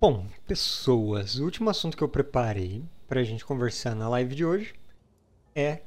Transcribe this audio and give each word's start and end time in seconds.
Bom, 0.00 0.28
pessoas, 0.46 1.40
o 1.40 1.44
último 1.44 1.68
assunto 1.68 1.96
que 1.96 2.04
eu 2.04 2.08
preparei 2.08 2.84
pra 3.08 3.24
gente 3.24 3.44
conversar 3.44 3.96
na 3.96 4.08
live 4.08 4.32
de 4.32 4.44
hoje 4.44 4.76
é 5.56 5.82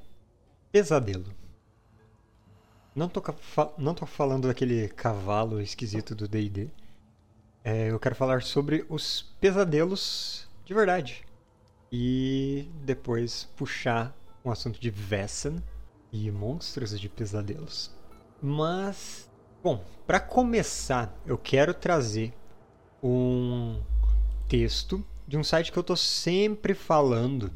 pesadelo. 0.70 1.34
Não 2.94 3.08
tô, 3.08 3.24
não 3.78 3.96
tô 3.96 4.06
falando 4.06 4.50
daquele 4.50 4.90
cavalo 4.90 5.62
esquisito 5.62 6.14
do 6.14 6.28
D&D. 6.28 6.70
É, 7.64 7.90
eu 7.90 7.98
quero 8.02 8.14
falar 8.14 8.42
sobre 8.42 8.86
os 8.90 9.34
pesadelos 9.40 10.46
de 10.66 10.74
verdade. 10.74 11.24
E 11.90 12.70
depois 12.84 13.46
puxar 13.56 14.14
um 14.44 14.52
assunto 14.52 14.78
de 14.78 14.90
Vessan 14.90 15.64
e 16.12 16.30
monstros 16.30 17.00
de 17.00 17.08
pesadelos. 17.08 17.96
Mas, 18.42 19.32
bom, 19.64 19.82
para 20.06 20.20
começar, 20.20 21.18
eu 21.26 21.38
quero 21.38 21.74
trazer 21.74 22.34
um 23.02 23.82
texto 24.52 25.02
de 25.26 25.38
um 25.38 25.46
site 25.46 25.72
que 25.72 25.80
eu 25.80 25.84
tô 25.84 25.96
sempre 25.96 26.74
falando, 26.74 27.50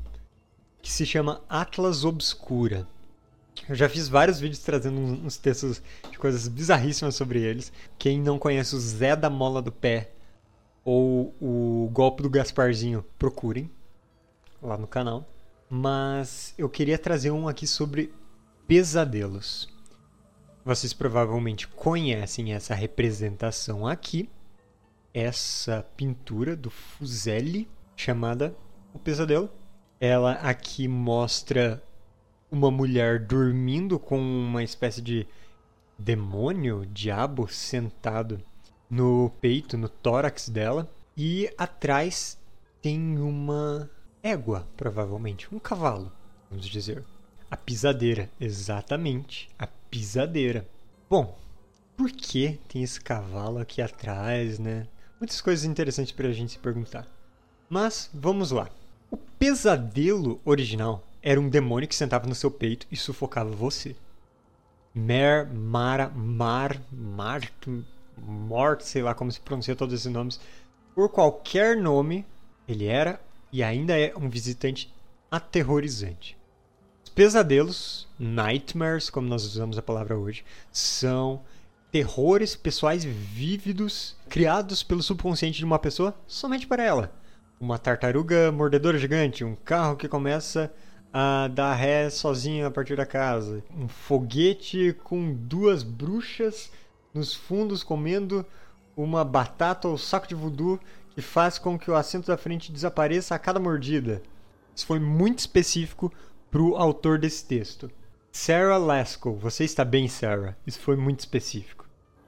que 0.82 0.90
se 0.90 1.06
chama 1.06 1.44
Atlas 1.50 2.06
Obscura. 2.06 2.88
Eu 3.68 3.76
já 3.76 3.90
fiz 3.90 4.08
vários 4.08 4.40
vídeos 4.40 4.60
trazendo 4.60 4.98
uns 4.98 5.36
textos 5.36 5.82
de 6.10 6.18
coisas 6.18 6.48
bizarríssimas 6.48 7.14
sobre 7.14 7.42
eles. 7.42 7.70
Quem 8.00 8.18
não 8.18 8.40
conhece 8.40 8.78
o 8.78 8.80
Zé 8.80 9.14
da 9.14 9.30
Mola 9.30 9.62
do 9.62 9.74
Pé 9.74 10.12
ou 10.86 11.36
o 11.42 11.90
Golpe 11.92 12.24
do 12.24 12.30
Gasparzinho, 12.30 13.04
procurem 13.20 13.70
lá 14.62 14.78
no 14.78 14.88
canal. 14.88 15.28
Mas 15.70 16.54
eu 16.58 16.70
queria 16.70 16.98
trazer 16.98 17.32
um 17.32 17.50
aqui 17.50 17.68
sobre 17.68 18.14
pesadelos. 18.66 19.68
Vocês 20.64 20.94
provavelmente 20.94 21.68
conhecem 21.68 22.54
essa 22.54 22.74
representação 22.74 23.86
aqui, 23.86 24.30
essa 25.16 25.88
pintura 25.96 26.58
do 26.58 26.70
Fuseli 26.70 27.70
chamada 27.96 28.54
O 28.94 29.00
Pesadelo. 29.00 29.50
Ela 29.98 30.34
aqui 30.34 30.90
mostra 30.90 31.82
uma 32.52 32.70
mulher 32.70 33.20
dormindo 33.26 33.98
com 33.98 34.20
uma 34.20 34.62
espécie 34.62 35.02
de 35.02 35.26
demônio, 35.98 36.86
diabo 36.88 37.48
sentado 37.48 38.42
no 38.90 39.32
peito, 39.40 39.78
no 39.78 39.88
tórax 39.88 40.50
dela, 40.50 40.92
e 41.16 41.50
atrás 41.58 42.38
tem 42.82 43.18
uma 43.18 43.90
égua, 44.22 44.68
provavelmente, 44.76 45.48
um 45.56 45.60
cavalo, 45.60 46.12
vamos 46.50 46.68
dizer. 46.68 47.06
A 47.50 47.56
pisadeira, 47.56 48.30
exatamente, 48.38 49.50
a 49.58 49.66
pisadeira. 49.66 50.68
Bom, 51.10 51.38
por 51.96 52.12
que 52.12 52.60
tem 52.68 52.84
esse 52.84 53.00
cavalo 53.00 53.60
aqui 53.60 53.82
atrás, 53.82 54.60
né? 54.60 54.86
Muitas 55.20 55.40
coisas 55.40 55.66
interessantes 55.66 56.12
para 56.12 56.28
a 56.28 56.34
gente 56.34 56.54
se 56.54 56.60
perguntar. 56.60 57.08
Mas 57.70 58.10
vamos 58.14 58.52
lá. 58.52 58.70
O 59.10 59.18
pesadelo 59.18 60.42
original 60.44 61.04
era 61.22 61.40
um 61.40 61.50
demônio 61.50 61.88
que 61.88 61.96
sentava 61.96 62.28
no 62.28 62.36
seu 62.36 62.52
peito 62.52 62.86
e 62.92 62.98
sufocava 62.98 63.50
você. 63.50 63.96
Mer, 64.94 65.48
Mara, 65.48 66.10
Mar, 66.10 66.80
Mart, 66.92 67.68
Mort, 68.18 68.82
sei 68.82 69.02
lá 69.02 69.14
como 69.14 69.32
se 69.32 69.40
pronuncia 69.40 69.76
todos 69.76 69.94
esses 69.94 70.12
nomes. 70.12 70.40
Por 70.94 71.10
qualquer 71.10 71.78
nome, 71.78 72.26
ele 72.68 72.86
era 72.86 73.20
e 73.52 73.64
ainda 73.64 73.98
é 73.98 74.14
um 74.16 74.30
visitante 74.30 74.94
aterrorizante. 75.32 76.38
Os 77.04 77.10
pesadelos, 77.10 78.08
nightmares, 78.20 79.10
como 79.10 79.28
nós 79.28 79.44
usamos 79.44 79.78
a 79.78 79.82
palavra 79.82 80.18
hoje, 80.18 80.44
são 80.72 81.42
terrores 81.96 82.58
pessoais 82.58 83.06
vívidos 83.06 84.18
criados 84.28 84.84
pelo 84.84 85.02
subconsciente 85.02 85.60
de 85.60 85.64
uma 85.64 85.80
pessoa 85.80 86.14
somente 86.28 86.68
para 86.68 86.84
ela. 86.84 87.10
Uma 87.58 87.80
tartaruga 87.80 88.52
mordedora 88.52 88.98
gigante, 88.98 89.46
um 89.46 89.56
carro 89.56 89.96
que 89.96 90.10
começa 90.10 90.74
a 91.14 91.48
dar 91.48 91.74
ré 91.74 92.10
sozinho 92.10 92.68
a 92.68 92.70
partir 92.70 92.98
da 92.98 93.06
casa, 93.06 93.64
um 93.74 93.88
foguete 93.88 94.94
com 95.06 95.34
duas 95.34 95.84
bruxas 95.84 96.70
nos 97.14 97.34
fundos 97.34 97.82
comendo 97.82 98.46
uma 98.98 99.24
batata 99.24 99.88
ou 99.88 99.98
saco 99.98 100.28
de 100.28 100.36
voodoo 100.36 100.78
que 101.12 101.22
faz 101.22 101.58
com 101.58 101.80
que 101.80 101.90
o 101.90 101.96
assento 101.96 102.28
da 102.28 102.36
frente 102.36 102.74
desapareça 102.74 103.34
a 103.34 103.40
cada 103.40 103.58
mordida. 103.58 104.22
Isso 104.76 104.86
foi 104.86 105.00
muito 105.00 105.40
específico 105.40 106.12
para 106.52 106.62
o 106.62 106.76
autor 106.76 107.18
desse 107.18 107.46
texto. 107.46 107.90
Sarah 108.34 108.76
Laskell, 108.78 109.38
você 109.38 109.64
está 109.64 109.86
bem, 109.86 110.10
Sarah. 110.10 110.58
Isso 110.68 110.82
foi 110.82 110.98
muito 110.98 111.22
específico. 111.22 111.85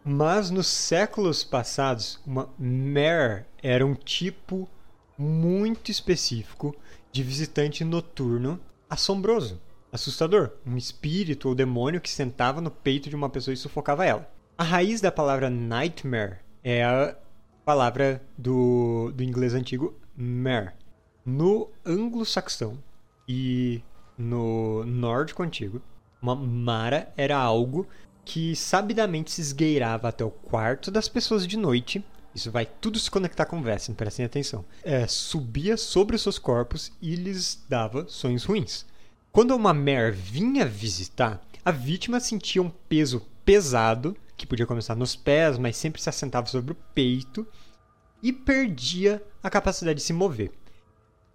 Mas 0.09 0.49
nos 0.49 0.67
séculos 0.67 1.43
passados, 1.43 2.17
uma 2.25 2.47
mare 2.57 3.43
era 3.61 3.85
um 3.85 3.93
tipo 3.93 4.65
muito 5.17 5.91
específico 5.91 6.73
de 7.11 7.21
visitante 7.21 7.83
noturno 7.83 8.57
assombroso, 8.89 9.59
assustador, 9.91 10.51
um 10.65 10.77
espírito 10.77 11.49
ou 11.49 11.55
demônio 11.55 11.99
que 11.99 12.09
sentava 12.09 12.61
no 12.61 12.71
peito 12.71 13.09
de 13.09 13.17
uma 13.17 13.29
pessoa 13.29 13.53
e 13.53 13.57
sufocava 13.57 14.05
ela. 14.05 14.31
A 14.57 14.63
raiz 14.63 15.01
da 15.01 15.11
palavra 15.11 15.49
nightmare 15.49 16.37
é 16.63 16.85
a 16.85 17.13
palavra 17.65 18.23
do, 18.37 19.11
do 19.13 19.21
inglês 19.21 19.53
antigo 19.53 19.93
mare. 20.15 20.71
No 21.25 21.69
anglo-saxão 21.85 22.81
e 23.27 23.83
no 24.17 24.85
nórdico 24.85 25.43
antigo, 25.43 25.81
uma 26.21 26.33
mara 26.33 27.11
era 27.17 27.37
algo 27.37 27.85
que 28.27 28.57
sabidamente 28.57 29.31
se 29.31 29.39
esgueirava 29.39 30.09
até 30.09 30.21
o 30.21 30.29
quarto 30.29 30.91
das 30.91 31.07
pessoas 31.07 31.47
de 31.47 31.55
noite. 31.55 32.03
Isso 32.35 32.51
vai 32.51 32.65
tudo 32.65 32.99
se 32.99 33.09
conectar 33.09 33.45
com 33.45 33.63
Vessin, 33.63 33.93
prestem 33.93 34.25
atenção. 34.25 34.65
É, 34.83 35.07
subia 35.07 35.77
sobre 35.77 36.17
os 36.17 36.21
seus 36.21 36.37
corpos 36.37 36.91
e 37.01 37.15
lhes 37.15 37.63
dava 37.69 38.05
sonhos 38.09 38.43
ruins. 38.43 38.85
Quando 39.31 39.55
uma 39.55 39.73
mare 39.73 40.11
vinha 40.11 40.65
visitar, 40.65 41.41
a 41.63 41.71
vítima 41.71 42.19
sentia 42.19 42.61
um 42.61 42.69
peso 42.69 43.25
pesado 43.45 44.15
que 44.35 44.45
podia 44.45 44.67
começar 44.67 44.93
nos 44.93 45.15
pés, 45.15 45.57
mas 45.57 45.77
sempre 45.77 46.01
se 46.01 46.09
assentava 46.09 46.47
sobre 46.47 46.73
o 46.73 46.77
peito 46.93 47.47
e 48.21 48.33
perdia 48.33 49.23
a 49.41 49.49
capacidade 49.49 49.99
de 49.99 50.03
se 50.03 50.11
mover. 50.11 50.51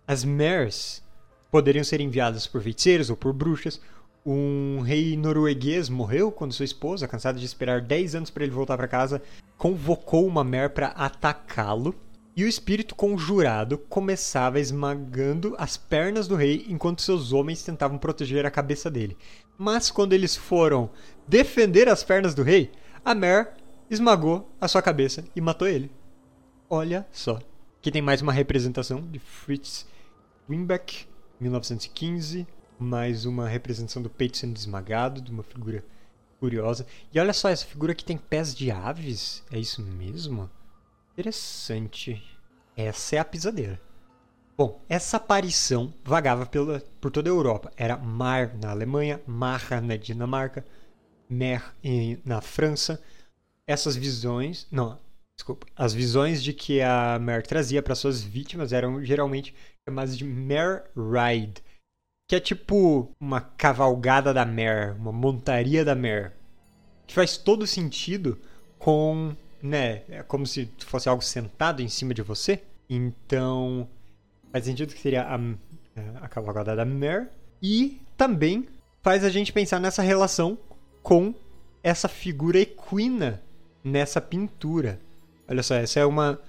As 0.07 0.25
mares 0.25 1.03
poderiam 1.51 1.85
ser 1.85 2.03
enviadas 2.03 2.47
por 2.47 2.63
feiticeiros 2.63 3.09
ou 3.09 3.17
por 3.17 3.33
bruxas. 3.33 3.81
Um 4.25 4.81
rei 4.81 5.17
norueguês 5.17 5.89
morreu 5.89 6.31
quando 6.31 6.53
sua 6.53 6.65
esposa, 6.65 7.09
cansada 7.09 7.41
de 7.41 7.45
esperar 7.45 7.81
10 7.81 8.15
anos 8.15 8.31
para 8.31 8.45
ele 8.45 8.53
voltar 8.53 8.77
para 8.77 8.87
casa, 8.87 9.21
convocou 9.59 10.27
uma 10.27 10.45
mare 10.45 10.69
para 10.69 10.89
atacá-lo. 10.89 11.95
E 12.35 12.45
o 12.45 12.49
espírito 12.49 12.95
conjurado 12.95 13.77
começava 13.77 14.59
esmagando 14.59 15.55
as 15.59 15.77
pernas 15.77 16.27
do 16.27 16.37
rei 16.37 16.65
enquanto 16.69 17.03
seus 17.03 17.33
homens 17.33 17.63
tentavam 17.63 17.99
proteger 17.99 18.47
a 18.47 18.51
cabeça 18.51 18.91
dele. 18.91 19.19
Mas 19.59 19.91
quando 19.91 20.15
eles 20.15 20.35
foram 20.35 20.89
defender 21.29 21.89
as 21.89 22.03
pernas 22.03 22.35
do 22.35 22.43
rei, 22.43 22.71
a 23.05 23.15
Mare 23.15 23.49
esmagou 23.91 24.51
a 24.59 24.67
sua 24.67 24.81
cabeça 24.81 25.25
e 25.37 25.41
matou 25.41 25.69
ele. 25.69 25.91
Olha 26.71 27.07
só. 27.13 27.39
Aqui 27.79 27.91
tem 27.91 28.01
mais 28.01 28.23
uma 28.23 28.33
representação 28.33 29.03
de 29.03 29.19
Fritz 29.19 29.87
Wimbeck, 30.49 31.07
1915. 31.39 32.47
Mais 32.83 33.25
uma 33.25 33.49
representação 33.49 34.03
do 34.03 34.11
peito 34.11 34.37
sendo 34.37 34.57
esmagado, 34.57 35.21
de 35.21 35.31
uma 35.31 35.45
figura 35.45 35.85
curiosa. 36.41 36.85
E 37.15 37.21
olha 37.21 37.33
só, 37.33 37.49
essa 37.49 37.65
figura 37.65 37.93
aqui 37.93 38.05
tem 38.05 38.19
pés 38.19 38.53
de 38.53 38.71
aves. 38.73 39.45
É 39.53 39.59
isso 39.59 39.81
mesmo? 39.81 40.51
Interessante. 41.13 42.21
Essa 42.77 43.17
é 43.17 43.19
a 43.21 43.25
pisadeira. 43.25 43.81
Bom, 44.59 44.83
essa 44.89 45.17
aparição 45.17 45.95
vagava 46.05 46.45
pela, 46.45 46.81
por 47.01 47.13
toda 47.13 47.31
a 47.31 47.33
Europa. 47.33 47.73
Era 47.77 47.97
Mar 47.97 48.55
na 48.61 48.71
Alemanha, 48.71 49.21
Marra 49.27 49.81
na 49.81 49.97
Dinamarca, 49.97 50.67
Mer 51.29 51.75
na 52.25 52.41
França. 52.41 53.01
Essas 53.65 53.95
visões, 53.95 54.67
não, 54.71 54.99
desculpa, 55.37 55.67
as 55.77 55.95
visões 55.95 56.43
de 56.43 56.53
que 56.53 56.83
a 56.83 57.19
Mer 57.21 57.47
trazia 57.47 57.81
para 57.81 57.95
suas 57.95 58.21
vítimas 58.21 58.73
eram 58.73 59.05
geralmente 59.05 59.55
chamadas 59.85 60.19
de 60.19 60.25
Mer 60.25 60.91
Ride, 60.97 61.63
que 62.33 62.37
é 62.37 62.41
tipo 62.41 63.11
uma 63.21 63.43
cavalgada 63.43 64.33
da 64.33 64.43
Mer, 64.43 64.97
uma 64.99 65.13
montaria 65.13 65.85
da 65.85 65.95
Mer, 65.95 66.33
que 67.07 67.13
faz 67.13 67.37
todo 67.37 67.67
sentido 67.67 68.39
com, 68.79 69.37
né, 69.63 70.01
é 70.09 70.23
como 70.23 70.47
se 70.47 70.67
fosse 70.79 71.11
algo 71.11 71.23
sentado 71.23 71.83
em 71.83 71.89
cima 71.89 72.15
de 72.15 72.23
você. 72.23 72.63
Então, 72.89 73.87
faz 74.51 74.65
sentido 74.65 74.95
que 74.95 75.01
seria 75.03 75.25
a, 75.25 75.39
a 76.25 76.29
cavalgada 76.29 76.75
da 76.75 76.87
Mer 76.87 77.29
e 77.63 78.01
também 78.17 78.67
faz 79.03 79.25
a 79.25 79.29
gente 79.29 79.53
pensar 79.53 79.79
nessa 79.79 80.01
relação 80.01 80.57
com 81.03 81.35
essa 81.83 82.09
figura 82.09 82.59
equina 82.59 83.43
nessa 83.85 84.23
pintura. 84.23 84.99
Olha 85.47 85.63
só, 85.63 85.75
essa 85.75 86.01
é 86.01 86.07
uma 86.07 86.41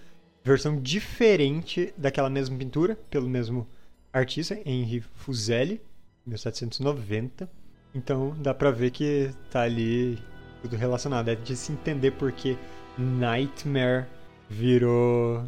versão 0.45 0.79
diferente 0.81 1.93
daquela 1.97 2.29
mesma 2.29 2.57
pintura, 2.57 2.97
pelo 3.09 3.27
mesmo 3.27 3.67
artista, 4.13 4.57
Henri 4.65 5.01
Fuseli, 5.01 5.81
1790. 6.25 7.49
Então 7.93 8.35
dá 8.39 8.53
pra 8.53 8.71
ver 8.71 8.91
que 8.91 9.31
tá 9.51 9.63
ali 9.63 10.19
tudo 10.61 10.75
relacionado. 10.75 11.29
É 11.29 11.35
de 11.35 11.55
se 11.55 11.71
entender 11.71 12.11
porque 12.11 12.57
Nightmare 12.97 14.05
virou 14.49 15.43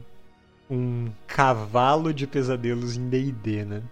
um 0.70 1.12
cavalo 1.28 2.14
de 2.14 2.26
pesadelos 2.26 2.98
em 2.98 3.08
D&D, 3.08 3.66
né? 3.66 3.84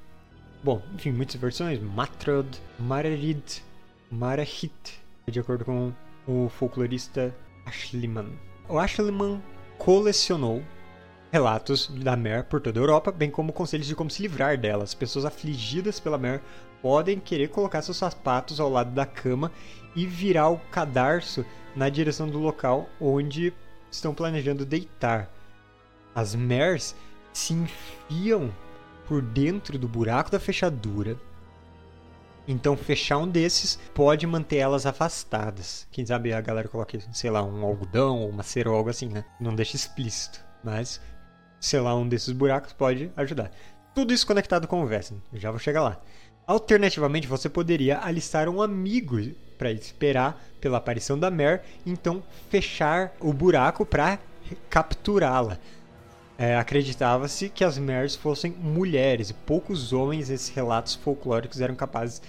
Bom, 0.63 0.81
enfim, 0.95 1.11
muitas 1.11 1.35
versões. 1.35 1.79
Matrod, 1.79 2.47
Mararid, 2.79 3.61
Marahit, 4.09 4.99
de 5.27 5.39
acordo 5.39 5.65
com 5.65 5.93
o 6.27 6.49
folclorista 6.49 7.35
Ashliman. 7.65 8.27
O 8.69 8.79
Ashliman 8.79 9.41
colecionou 9.77 10.63
relatos 11.33 11.87
da 11.87 12.15
Mer 12.15 12.43
por 12.43 12.61
toda 12.61 12.79
a 12.79 12.83
Europa, 12.83 13.11
bem 13.11 13.31
como 13.31 13.51
conselhos 13.51 13.87
de 13.87 13.95
como 13.95 14.07
se 14.07 14.21
livrar 14.21 14.55
delas. 14.55 14.93
Pessoas 14.93 15.25
afligidas 15.25 15.99
pela 15.99 16.15
Mer 16.15 16.43
podem 16.79 17.19
querer 17.19 17.49
colocar 17.49 17.81
seus 17.81 17.97
sapatos 17.97 18.59
ao 18.59 18.69
lado 18.69 18.91
da 18.91 19.03
cama 19.03 19.51
e 19.95 20.05
virar 20.05 20.49
o 20.49 20.59
cadarço 20.69 21.43
na 21.75 21.89
direção 21.89 22.29
do 22.29 22.37
local 22.37 22.87
onde 23.01 23.51
estão 23.89 24.13
planejando 24.13 24.63
deitar. 24.63 25.27
As 26.13 26.35
Mers 26.35 26.95
se 27.33 27.55
enfiam 27.55 28.53
por 29.07 29.19
dentro 29.19 29.79
do 29.79 29.87
buraco 29.87 30.29
da 30.29 30.39
fechadura. 30.39 31.17
Então, 32.47 32.77
fechar 32.77 33.17
um 33.17 33.27
desses 33.27 33.79
pode 33.95 34.27
manter 34.27 34.57
elas 34.57 34.85
afastadas. 34.85 35.87
Quem 35.91 36.05
sabe 36.05 36.31
a 36.31 36.41
galera 36.41 36.67
coloca, 36.67 36.99
sei 37.11 37.31
lá, 37.31 37.41
um 37.41 37.65
algodão 37.65 38.19
ou 38.19 38.29
uma 38.29 38.43
cera 38.43 38.69
ou 38.69 38.75
algo 38.75 38.91
assim, 38.91 39.07
né? 39.07 39.25
Não 39.39 39.55
deixa 39.55 39.75
explícito. 39.75 40.39
Mas 40.63 41.01
selar 41.65 41.95
um 41.95 42.07
desses 42.07 42.33
buracos 42.33 42.73
pode 42.73 43.09
ajudar. 43.15 43.51
Tudo 43.95 44.13
isso 44.13 44.27
conectado 44.27 44.67
com 44.67 44.83
o 44.83 44.85
Vessin, 44.85 45.21
já 45.33 45.49
vou 45.49 45.59
chegar 45.59 45.81
lá. 45.81 45.99
Alternativamente, 46.45 47.27
você 47.27 47.47
poderia 47.47 48.03
alistar 48.03 48.49
um 48.49 48.61
amigo 48.61 49.17
para 49.57 49.71
esperar 49.71 50.43
pela 50.59 50.77
aparição 50.77 51.17
da 51.17 51.31
Mer, 51.31 51.63
então 51.85 52.21
fechar 52.49 53.13
o 53.19 53.31
buraco 53.31 53.85
para 53.85 54.19
capturá-la. 54.69 55.57
É, 56.37 56.57
Acreditava-se 56.57 57.47
que 57.47 57.63
as 57.63 57.77
Mers 57.77 58.15
fossem 58.15 58.51
mulheres 58.51 59.29
e 59.29 59.33
poucos 59.33 59.93
homens 59.93 60.29
nesses 60.29 60.49
relatos 60.49 60.95
folclóricos 60.95 61.61
eram 61.61 61.75
capazes 61.75 62.21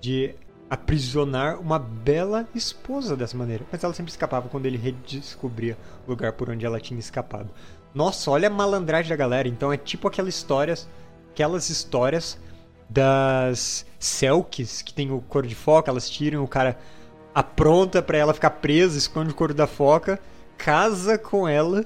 de 0.00 0.34
aprisionar 0.68 1.60
uma 1.60 1.78
bela 1.78 2.48
esposa 2.54 3.16
dessa 3.16 3.36
maneira. 3.36 3.64
Mas 3.70 3.84
ela 3.84 3.92
sempre 3.92 4.10
escapava 4.10 4.48
quando 4.48 4.66
ele 4.66 4.78
redescobria 4.78 5.76
o 6.06 6.10
lugar 6.10 6.32
por 6.32 6.48
onde 6.48 6.64
ela 6.64 6.80
tinha 6.80 6.98
escapado. 6.98 7.50
Nossa, 7.94 8.30
olha 8.30 8.48
a 8.48 8.50
malandragem 8.50 9.10
da 9.10 9.16
galera. 9.16 9.48
Então 9.48 9.72
é 9.72 9.76
tipo 9.76 10.08
aquelas 10.08 10.34
histórias, 10.34 10.88
aquelas 11.32 11.68
histórias 11.70 12.38
das 12.88 13.86
Selks 13.98 14.82
que 14.82 14.92
tem 14.92 15.10
o 15.10 15.20
couro 15.20 15.46
de 15.46 15.54
foca, 15.54 15.90
elas 15.90 16.08
tiram 16.08 16.42
o 16.42 16.48
cara 16.48 16.78
apronta 17.34 18.02
para 18.02 18.18
ela 18.18 18.34
ficar 18.34 18.50
presa, 18.50 18.98
esconde 18.98 19.30
o 19.30 19.34
couro 19.34 19.54
da 19.54 19.66
foca, 19.66 20.18
casa 20.58 21.16
com 21.16 21.46
ela, 21.46 21.84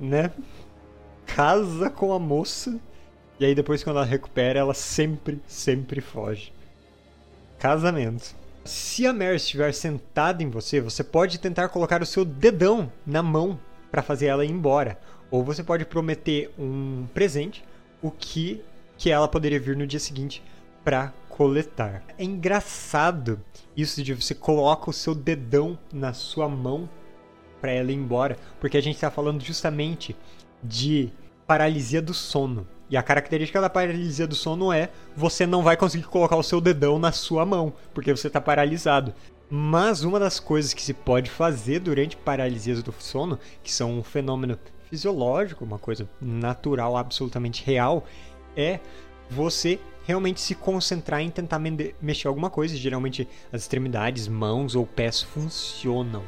né? 0.00 0.30
Casa 1.26 1.90
com 1.90 2.12
a 2.12 2.18
moça 2.18 2.78
e 3.38 3.44
aí 3.44 3.54
depois 3.54 3.82
quando 3.82 3.96
ela 3.96 4.06
recupera, 4.06 4.58
ela 4.58 4.74
sempre, 4.74 5.40
sempre 5.46 6.00
foge. 6.00 6.52
Casamento. 7.58 8.34
Se 8.64 9.06
a 9.06 9.12
Mary 9.12 9.36
estiver 9.36 9.72
sentada 9.74 10.42
em 10.42 10.48
você, 10.48 10.80
você 10.80 11.04
pode 11.04 11.38
tentar 11.38 11.68
colocar 11.68 12.00
o 12.00 12.06
seu 12.06 12.24
dedão 12.24 12.90
na 13.04 13.22
mão 13.22 13.58
para 13.94 14.02
fazer 14.02 14.26
ela 14.26 14.44
ir 14.44 14.50
embora. 14.50 14.98
Ou 15.30 15.44
você 15.44 15.62
pode 15.62 15.84
prometer 15.84 16.52
um 16.58 17.06
presente, 17.14 17.64
o 18.02 18.10
que, 18.10 18.60
que 18.98 19.08
ela 19.08 19.28
poderia 19.28 19.60
vir 19.60 19.76
no 19.76 19.86
dia 19.86 20.00
seguinte 20.00 20.42
para 20.82 21.12
coletar. 21.28 22.02
É 22.18 22.24
engraçado 22.24 23.40
isso 23.76 24.02
de 24.02 24.12
você 24.12 24.34
coloca 24.34 24.90
o 24.90 24.92
seu 24.92 25.14
dedão 25.14 25.78
na 25.92 26.12
sua 26.12 26.48
mão 26.48 26.90
para 27.60 27.70
ela 27.70 27.92
ir 27.92 27.94
embora, 27.94 28.36
porque 28.58 28.76
a 28.76 28.82
gente 28.82 28.96
está 28.96 29.12
falando 29.12 29.40
justamente 29.40 30.16
de 30.60 31.12
paralisia 31.46 32.02
do 32.02 32.12
sono. 32.12 32.66
E 32.90 32.96
a 32.96 33.02
característica 33.02 33.60
da 33.60 33.70
paralisia 33.70 34.26
do 34.26 34.34
sono 34.34 34.72
é 34.72 34.90
você 35.16 35.46
não 35.46 35.62
vai 35.62 35.76
conseguir 35.76 36.08
colocar 36.08 36.36
o 36.36 36.42
seu 36.42 36.60
dedão 36.60 36.98
na 36.98 37.12
sua 37.12 37.46
mão, 37.46 37.72
porque 37.94 38.10
você 38.10 38.26
está 38.26 38.40
paralisado. 38.40 39.14
Mas 39.50 40.02
uma 40.02 40.18
das 40.18 40.40
coisas 40.40 40.72
que 40.72 40.82
se 40.82 40.94
pode 40.94 41.30
fazer 41.30 41.78
durante 41.78 42.16
paralisias 42.16 42.82
do 42.82 42.94
sono, 42.98 43.38
que 43.62 43.72
são 43.72 43.98
um 43.98 44.02
fenômeno 44.02 44.58
fisiológico, 44.88 45.64
uma 45.64 45.78
coisa 45.78 46.08
natural, 46.20 46.96
absolutamente 46.96 47.64
real, 47.64 48.04
é 48.56 48.80
você 49.30 49.78
realmente 50.06 50.40
se 50.40 50.54
concentrar 50.54 51.20
em 51.20 51.30
tentar 51.30 51.58
mexer 52.00 52.28
alguma 52.28 52.50
coisa. 52.50 52.76
Geralmente 52.76 53.28
as 53.52 53.62
extremidades, 53.62 54.28
mãos 54.28 54.74
ou 54.74 54.86
pés 54.86 55.22
funcionam 55.22 56.22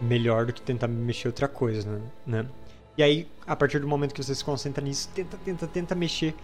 melhor 0.00 0.46
do 0.46 0.52
que 0.52 0.62
tentar 0.62 0.88
mexer 0.88 1.28
outra 1.28 1.46
coisa, 1.46 2.00
né? 2.26 2.46
E 2.96 3.02
aí, 3.02 3.28
a 3.46 3.54
partir 3.54 3.78
do 3.78 3.88
momento 3.88 4.14
que 4.14 4.22
você 4.22 4.34
se 4.34 4.44
concentra 4.44 4.84
nisso, 4.84 5.08
tenta, 5.14 5.36
tenta, 5.38 5.66
tenta 5.66 5.94
mexer 5.94 6.34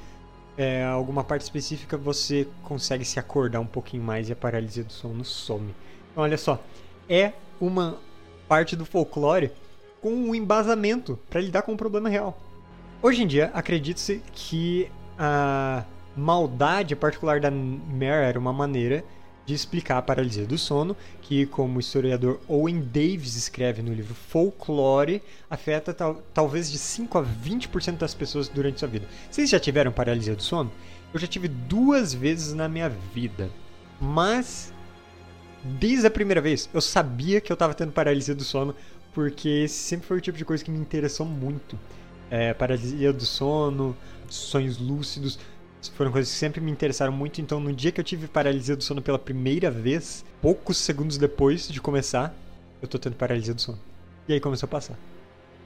é, 0.56 0.84
alguma 0.84 1.22
parte 1.22 1.42
específica, 1.42 1.96
você 1.96 2.48
consegue 2.62 3.04
se 3.04 3.18
acordar 3.18 3.60
um 3.60 3.66
pouquinho 3.66 4.02
mais 4.02 4.28
e 4.28 4.32
a 4.32 4.36
paralisia 4.36 4.84
do 4.84 4.92
sono 4.92 5.24
some. 5.24 5.74
Então, 6.10 6.22
olha 6.22 6.38
só, 6.38 6.62
é 7.08 7.32
uma 7.60 7.98
parte 8.48 8.74
do 8.74 8.84
folclore 8.84 9.50
com 10.00 10.10
um 10.10 10.34
embasamento 10.34 11.18
para 11.28 11.40
lidar 11.40 11.62
com 11.62 11.72
um 11.72 11.76
problema 11.76 12.08
real. 12.08 12.38
Hoje 13.02 13.22
em 13.22 13.26
dia, 13.26 13.50
acredita-se 13.52 14.22
que 14.32 14.90
a 15.18 15.84
maldade 16.16 16.96
particular 16.96 17.40
da 17.40 17.50
Mare 17.50 18.24
era 18.24 18.38
uma 18.38 18.52
maneira 18.52 19.04
de 19.46 19.54
explicar 19.54 19.98
a 19.98 20.02
paralisia 20.02 20.44
do 20.44 20.58
sono, 20.58 20.96
que, 21.22 21.46
como 21.46 21.76
o 21.76 21.80
historiador 21.80 22.40
Owen 22.48 22.80
Davis 22.80 23.36
escreve 23.36 23.80
no 23.80 23.94
livro 23.94 24.14
Folklore, 24.14 25.22
afeta 25.48 25.94
tal, 25.94 26.20
talvez 26.34 26.70
de 26.70 26.78
5 26.78 27.18
a 27.18 27.22
20% 27.24 27.96
das 27.96 28.12
pessoas 28.12 28.48
durante 28.48 28.80
sua 28.80 28.88
vida. 28.88 29.06
Vocês 29.30 29.48
já 29.48 29.60
tiveram 29.60 29.92
paralisia 29.92 30.34
do 30.34 30.42
sono? 30.42 30.72
Eu 31.14 31.20
já 31.20 31.28
tive 31.28 31.46
duas 31.46 32.12
vezes 32.12 32.52
na 32.52 32.68
minha 32.68 32.88
vida. 32.88 33.48
Mas 34.00 34.72
desde 35.64 36.06
a 36.06 36.10
primeira 36.10 36.40
vez, 36.40 36.68
eu 36.74 36.80
sabia 36.80 37.40
que 37.40 37.50
eu 37.50 37.54
estava 37.54 37.72
tendo 37.72 37.92
paralisia 37.92 38.34
do 38.34 38.44
sono, 38.44 38.74
porque 39.12 39.48
esse 39.48 39.74
sempre 39.74 40.06
foi 40.06 40.18
o 40.18 40.20
tipo 40.20 40.36
de 40.36 40.44
coisa 40.44 40.64
que 40.64 40.70
me 40.70 40.78
interessou 40.78 41.24
muito. 41.24 41.78
É, 42.28 42.52
paralisia 42.52 43.12
do 43.12 43.24
sono, 43.24 43.96
sonhos 44.28 44.78
lúcidos, 44.78 45.38
foram 45.88 46.12
coisas 46.12 46.32
que 46.32 46.38
sempre 46.38 46.60
me 46.60 46.70
interessaram 46.70 47.12
muito. 47.12 47.40
Então, 47.40 47.60
no 47.60 47.72
dia 47.72 47.92
que 47.92 48.00
eu 48.00 48.04
tive 48.04 48.26
paralisia 48.26 48.76
do 48.76 48.82
sono 48.82 49.02
pela 49.02 49.18
primeira 49.18 49.70
vez, 49.70 50.24
poucos 50.40 50.76
segundos 50.76 51.18
depois 51.18 51.68
de 51.68 51.80
começar, 51.80 52.34
eu 52.80 52.88
tô 52.88 52.98
tendo 52.98 53.16
paralisia 53.16 53.54
do 53.54 53.60
sono. 53.60 53.78
E 54.28 54.32
aí 54.32 54.40
começou 54.40 54.66
a 54.66 54.70
passar. 54.70 54.98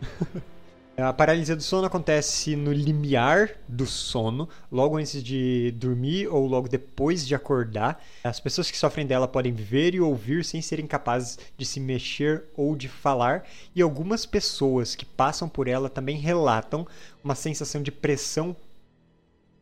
A 1.02 1.14
paralisia 1.14 1.56
do 1.56 1.62
sono 1.62 1.86
acontece 1.86 2.54
no 2.54 2.70
limiar 2.70 3.56
do 3.66 3.86
sono, 3.86 4.46
logo 4.70 4.98
antes 4.98 5.22
de 5.22 5.72
dormir 5.76 6.28
ou 6.28 6.46
logo 6.46 6.68
depois 6.68 7.26
de 7.26 7.34
acordar. 7.34 8.04
As 8.22 8.38
pessoas 8.38 8.70
que 8.70 8.76
sofrem 8.76 9.06
dela 9.06 9.26
podem 9.26 9.50
ver 9.50 9.94
e 9.94 10.00
ouvir 10.00 10.44
sem 10.44 10.60
serem 10.60 10.86
capazes 10.86 11.38
de 11.56 11.64
se 11.64 11.80
mexer 11.80 12.44
ou 12.54 12.76
de 12.76 12.86
falar, 12.86 13.44
e 13.74 13.80
algumas 13.80 14.26
pessoas 14.26 14.94
que 14.94 15.06
passam 15.06 15.48
por 15.48 15.68
ela 15.68 15.88
também 15.88 16.18
relatam 16.18 16.86
uma 17.24 17.34
sensação 17.34 17.82
de 17.82 17.90
pressão 17.90 18.54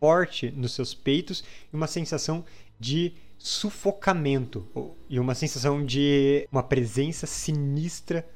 forte 0.00 0.50
nos 0.50 0.72
seus 0.72 0.94
peitos 0.94 1.44
e 1.72 1.76
uma 1.76 1.86
sensação 1.86 2.44
de 2.78 3.14
sufocamento 3.38 4.66
e 5.08 5.18
uma 5.20 5.34
sensação 5.34 5.84
de 5.84 6.46
uma 6.50 6.62
presença 6.62 7.26
sinistra 7.26 8.26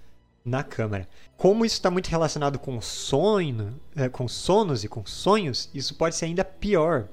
na 0.44 0.62
câmera. 0.62 1.08
Como 1.36 1.64
isso 1.64 1.76
está 1.76 1.90
muito 1.90 2.08
relacionado 2.08 2.58
com 2.58 2.80
sonho, 2.80 3.80
é, 3.94 4.08
com 4.08 4.26
sonos 4.28 4.84
e 4.84 4.88
com 4.88 5.04
sonhos, 5.04 5.70
isso 5.74 5.94
pode 5.94 6.16
ser 6.16 6.26
ainda 6.26 6.44
pior, 6.44 7.08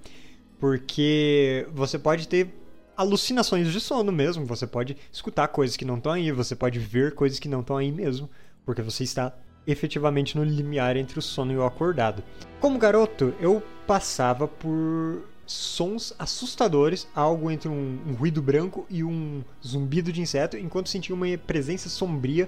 porque 0.59 1.67
você 1.71 1.97
pode 1.97 2.27
ter 2.27 2.53
alucinações 2.97 3.71
de 3.71 3.79
sono 3.79 4.11
mesmo, 4.11 4.45
você 4.45 4.67
pode 4.67 4.97
escutar 5.11 5.47
coisas 5.47 5.77
que 5.77 5.85
não 5.85 5.97
estão 5.97 6.11
aí, 6.11 6.31
você 6.31 6.55
pode 6.55 6.79
ver 6.79 7.15
coisas 7.15 7.39
que 7.39 7.47
não 7.47 7.61
estão 7.61 7.77
aí 7.77 7.91
mesmo, 7.91 8.29
porque 8.65 8.81
você 8.81 9.03
está 9.03 9.33
efetivamente 9.71 10.37
no 10.37 10.43
limiar 10.43 10.97
entre 10.97 11.19
o 11.19 11.21
sono 11.21 11.51
e 11.51 11.57
o 11.57 11.65
acordado. 11.65 12.23
Como 12.59 12.79
garoto, 12.79 13.33
eu 13.39 13.63
passava 13.85 14.47
por 14.47 15.23
sons 15.45 16.13
assustadores, 16.19 17.07
algo 17.15 17.49
entre 17.49 17.67
um, 17.67 17.99
um 18.07 18.13
ruído 18.13 18.41
branco 18.41 18.85
e 18.89 19.03
um 19.03 19.43
zumbido 19.65 20.11
de 20.11 20.21
inseto, 20.21 20.57
enquanto 20.57 20.89
sentia 20.89 21.15
uma 21.15 21.25
presença 21.37 21.89
sombria 21.89 22.47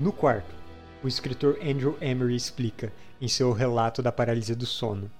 no 0.00 0.12
quarto, 0.12 0.52
o 1.02 1.08
escritor 1.08 1.58
Andrew 1.62 1.96
Emery 2.00 2.34
explica 2.34 2.92
em 3.20 3.28
seu 3.28 3.52
relato 3.52 4.02
da 4.02 4.10
paralisia 4.10 4.56
do 4.56 4.66
sono. 4.66 5.10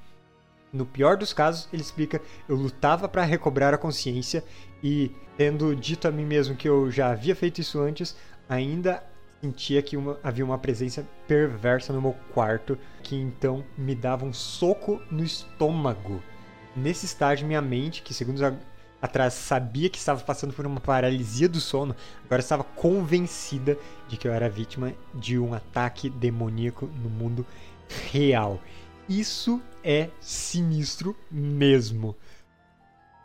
No 0.72 0.87
pior 0.87 1.16
dos 1.16 1.32
casos, 1.32 1.68
ele 1.72 1.82
explica: 1.82 2.20
eu 2.49 2.56
lutava 2.56 3.08
para 3.08 3.22
recobrar 3.22 3.75
a 3.75 3.78
consciência 3.78 4.42
e, 4.82 5.12
tendo 5.37 5.76
dito 5.76 6.08
a 6.08 6.11
mim 6.11 6.25
mesmo 6.25 6.56
que 6.56 6.68
eu 6.68 6.90
já 6.90 7.11
havia 7.11 7.37
feito 7.37 7.61
isso 7.61 7.78
antes, 7.78 8.16
ainda 8.49 9.04
sentia 9.42 9.82
que 9.82 9.96
uma, 9.96 10.18
havia 10.22 10.44
uma 10.44 10.56
presença 10.56 11.04
perversa 11.26 11.92
no 11.92 12.00
meu 12.00 12.14
quarto 12.32 12.78
que 13.02 13.16
então 13.16 13.64
me 13.76 13.92
dava 13.92 14.25
um 14.25 14.32
soco 14.32 15.02
no 15.11 15.25
estômago. 15.25 16.22
Nesse 16.76 17.06
estágio, 17.06 17.46
minha 17.46 17.61
mente, 17.61 18.02
que 18.02 18.14
segundo 18.14 18.40
atrás 19.00 19.34
sabia 19.34 19.90
que 19.90 19.99
estava 19.99 20.20
passando 20.20 20.54
por 20.54 20.64
uma 20.64 20.78
paralisia 20.78 21.49
do 21.49 21.61
sono, 21.61 21.94
agora 22.25 22.40
estava 22.40 22.62
convencida 22.62 23.76
de 24.08 24.16
que 24.16 24.28
eu 24.28 24.32
era 24.32 24.49
vítima 24.49 24.94
de 25.12 25.37
um 25.38 25.52
ataque 25.52 26.08
demoníaco 26.08 26.87
no 26.87 27.11
mundo 27.11 27.44
real. 28.12 28.61
Isso 29.08 29.61
é 29.82 30.08
sinistro 30.20 31.16
mesmo. 31.28 32.16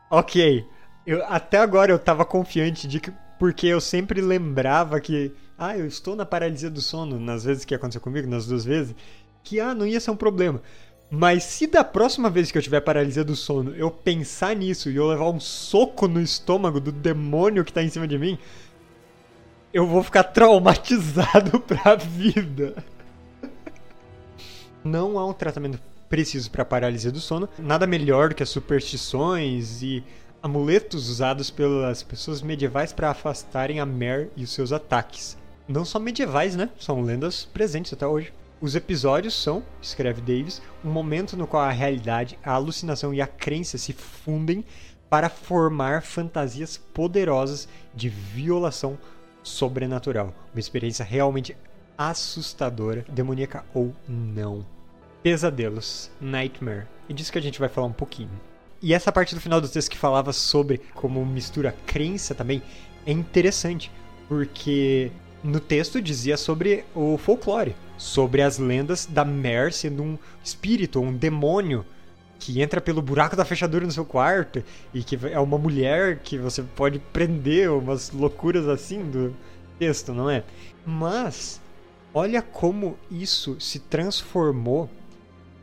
Ok, 0.09 0.65
eu, 1.05 1.23
até 1.27 1.59
agora 1.59 1.91
eu 1.91 1.99
tava 1.99 2.25
confiante 2.25 2.87
de 2.87 2.99
que. 2.99 3.13
Porque 3.39 3.67
eu 3.67 3.79
sempre 3.79 4.21
lembrava 4.21 4.99
que. 4.99 5.31
Ah, 5.57 5.77
eu 5.77 5.87
estou 5.87 6.15
na 6.15 6.25
paralisia 6.25 6.69
do 6.69 6.81
sono, 6.81 7.19
nas 7.19 7.43
vezes 7.43 7.65
que 7.65 7.73
aconteceu 7.73 8.01
comigo, 8.01 8.27
nas 8.27 8.45
duas 8.45 8.63
vezes. 8.63 8.95
Que 9.43 9.59
ah, 9.59 9.73
não 9.73 9.87
ia 9.87 9.99
ser 9.99 10.11
um 10.11 10.15
problema. 10.15 10.61
Mas 11.09 11.43
se 11.43 11.67
da 11.67 11.83
próxima 11.83 12.29
vez 12.29 12.51
que 12.51 12.57
eu 12.57 12.61
tiver 12.61 12.81
paralisia 12.81 13.23
do 13.23 13.35
sono 13.35 13.73
eu 13.75 13.89
pensar 13.89 14.53
nisso 14.53 14.89
e 14.89 14.97
eu 14.97 15.07
levar 15.07 15.29
um 15.29 15.39
soco 15.39 16.05
no 16.05 16.21
estômago 16.21 16.81
do 16.81 16.91
demônio 16.91 17.63
que 17.63 17.71
tá 17.71 17.81
em 17.81 17.89
cima 17.89 18.05
de 18.05 18.17
mim, 18.17 18.37
eu 19.73 19.87
vou 19.87 20.03
ficar 20.03 20.23
traumatizado 20.23 21.59
pra 21.63 21.95
vida. 21.95 22.83
Não 24.83 25.17
há 25.17 25.25
um 25.25 25.33
tratamento 25.33 25.79
preciso 26.09 26.51
para 26.51 26.65
paralisia 26.65 27.11
do 27.11 27.19
sono. 27.19 27.47
Nada 27.57 27.87
melhor 27.87 28.33
que 28.33 28.43
as 28.43 28.49
superstições 28.49 29.81
e 29.81 30.03
amuletos 30.47 31.09
usados 31.09 31.51
pelas 31.51 32.01
pessoas 32.01 32.41
medievais 32.41 32.93
para 32.93 33.09
afastarem 33.09 33.81
a 33.81 33.85
Mer 33.85 34.29
e 34.35 34.45
os 34.45 34.51
seus 34.51 34.71
ataques. 34.71 35.37
Não 35.67 35.83
só 35.83 35.99
medievais, 35.99 36.55
né? 36.55 36.69
São 36.79 37.01
lendas 37.01 37.43
presentes 37.43 37.91
até 37.91 38.07
hoje. 38.07 38.31
Os 38.61 38.73
episódios 38.73 39.35
são, 39.35 39.61
escreve 39.81 40.21
Davis, 40.21 40.61
um 40.85 40.89
momento 40.89 41.35
no 41.35 41.45
qual 41.45 41.63
a 41.63 41.71
realidade, 41.71 42.39
a 42.41 42.53
alucinação 42.53 43.13
e 43.13 43.21
a 43.21 43.27
crença 43.27 43.77
se 43.77 43.91
fundem 43.91 44.63
para 45.09 45.29
formar 45.29 46.01
fantasias 46.01 46.77
poderosas 46.77 47.67
de 47.93 48.07
violação 48.07 48.97
sobrenatural. 49.43 50.33
Uma 50.53 50.59
experiência 50.61 51.03
realmente 51.03 51.57
assustadora, 51.97 53.05
demoníaca 53.09 53.65
ou 53.73 53.93
não. 54.07 54.65
Pesadelos, 55.21 56.09
Nightmare. 56.21 56.87
E 57.09 57.13
disso 57.13 57.33
que 57.33 57.37
a 57.37 57.41
gente 57.41 57.59
vai 57.59 57.67
falar 57.67 57.87
um 57.87 57.93
pouquinho. 57.93 58.31
E 58.81 58.93
essa 58.93 59.11
parte 59.11 59.33
do 59.33 59.41
final 59.41 59.59
do 59.59 59.67
texto 59.67 59.89
que 59.89 59.97
falava 59.97 60.31
sobre 60.31 60.79
como 60.93 61.25
mistura 61.25 61.75
crença 61.85 62.35
também 62.35 62.61
é 63.05 63.11
interessante, 63.11 63.91
porque 64.27 65.11
no 65.43 65.59
texto 65.59 66.01
dizia 66.01 66.37
sobre 66.37 66.83
o 66.93 67.17
folclore, 67.17 67.75
sobre 67.97 68.41
as 68.41 68.59
lendas 68.59 69.05
da 69.05 69.25
Mare 69.25 69.71
sendo 69.71 70.03
um 70.03 70.17
espírito, 70.43 70.99
um 70.99 71.13
demônio 71.13 71.85
que 72.39 72.61
entra 72.61 72.79
pelo 72.79 73.01
buraco 73.01 73.35
da 73.35 73.43
fechadura 73.43 73.85
no 73.85 73.91
seu 73.91 74.05
quarto 74.05 74.63
e 74.93 75.03
que 75.03 75.17
é 75.27 75.39
uma 75.39 75.57
mulher 75.57 76.19
que 76.19 76.37
você 76.37 76.61
pode 76.61 76.99
prender, 76.99 77.71
umas 77.71 78.11
loucuras 78.11 78.67
assim 78.67 79.03
do 79.09 79.35
texto, 79.79 80.13
não 80.13 80.29
é? 80.29 80.43
Mas 80.85 81.59
olha 82.13 82.41
como 82.41 82.97
isso 83.09 83.59
se 83.59 83.79
transformou 83.79 84.89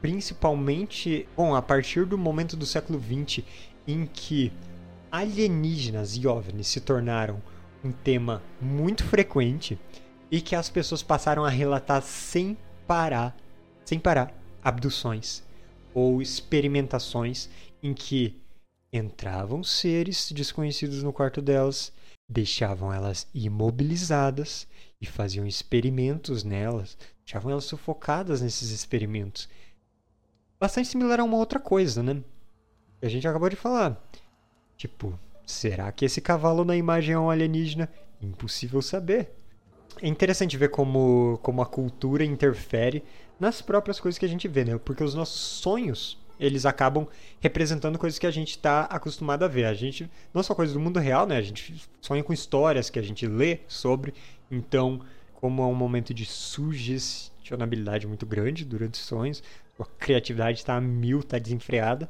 principalmente, 0.05 1.27
bom, 1.35 1.55
a 1.55 1.63
partir 1.63 2.05
do 2.05 2.19
momento 2.19 2.59
do 2.59 2.67
século 2.67 3.01
XX 3.01 3.43
em 3.89 4.05
que 4.05 4.53
alienígenas 5.11 6.15
e 6.15 6.27
OVNIs 6.27 6.67
se 6.67 6.79
tornaram 6.83 7.43
um 7.83 7.91
tema 7.91 8.43
muito 8.61 9.03
frequente 9.03 9.79
e 10.31 10.43
que 10.43 10.55
as 10.55 10.69
pessoas 10.69 11.03
passaram 11.03 11.43
a 11.43 11.49
relatar 11.49 12.03
sem 12.03 12.55
parar, 12.87 13.35
sem 13.83 13.99
parar, 13.99 14.39
abduções 14.63 15.43
ou 15.95 16.21
experimentações 16.21 17.49
em 17.83 17.95
que 17.95 18.39
entravam 18.93 19.65
seres 19.65 20.31
desconhecidos 20.31 21.03
no 21.03 21.15
quarto 21.15 21.41
delas, 21.41 21.91
deixavam 22.29 22.93
elas 22.93 23.27
imobilizadas 23.33 24.69
e 25.01 25.07
faziam 25.07 25.47
experimentos 25.47 26.45
nelas, 26.45 26.95
deixavam 27.25 27.53
elas 27.53 27.65
sufocadas 27.65 28.43
nesses 28.43 28.69
experimentos 28.69 29.49
bastante 30.59 30.89
similar 30.89 31.21
a 31.21 31.25
uma 31.25 31.37
outra 31.37 31.59
coisa, 31.59 32.03
né? 32.03 32.23
Que 33.01 33.07
a 33.07 33.11
gente 33.11 33.27
acabou 33.27 33.49
de 33.49 33.57
falar. 33.57 34.03
Tipo, 34.77 35.19
será 35.47 35.91
que 35.93 36.05
esse 36.05 36.21
cavalo 36.21 36.65
na 36.65 36.77
imagem 36.77 37.15
é 37.15 37.19
um 37.19 37.31
alienígena? 37.31 37.89
Impossível 38.21 38.81
saber. 38.81 39.31
É 40.03 40.09
interessante 40.09 40.57
ver 40.57 40.71
como, 40.71 41.39
como 41.43 41.63
a 41.63 41.67
cultura 41.67 42.25
interfere 42.25 43.05
nas 43.39 43.63
próprias 43.63 44.01
coisas 44.01 44.19
que 44.19 44.25
a 44.25 44.29
gente 44.29 44.49
vê, 44.49 44.65
né? 44.65 44.79
Porque 44.79 45.05
os 45.05 45.15
nossos 45.15 45.41
sonhos, 45.41 46.19
eles 46.39 46.67
acabam 46.67 47.07
representando 47.41 47.99
coisas 47.99 48.19
que 48.19 48.27
a 48.27 48.31
gente 48.31 48.51
está 48.51 48.83
acostumado 48.83 49.45
a 49.45 49.49
ver. 49.49 49.67
A 49.67 49.75
gente, 49.75 50.11
não 50.33 50.43
só 50.43 50.55
coisas 50.55 50.75
do 50.75 50.81
mundo 50.81 50.99
real, 50.99 51.27
né? 51.27 51.37
A 51.37 51.43
gente 51.43 51.83
sonha 52.01 52.25
com 52.25 52.33
histórias 52.33 52.91
que 52.91 52.99
a 52.99 53.03
gente 53.03 53.27
lê 53.27 53.61
sobre. 53.69 54.15
Então, 54.51 55.01
como 55.35 55.63
é 55.63 55.67
um 55.67 55.75
momento 55.75 56.13
de 56.13 56.25
sugestionabilidade 56.25 58.07
muito 58.07 58.27
grande 58.27 58.65
durante 58.65 58.95
os 58.95 59.01
sonhos, 59.01 59.43
a 59.83 59.87
criatividade 59.99 60.59
está 60.59 60.81
mil, 60.81 61.21
está 61.21 61.39
desenfreada, 61.39 62.09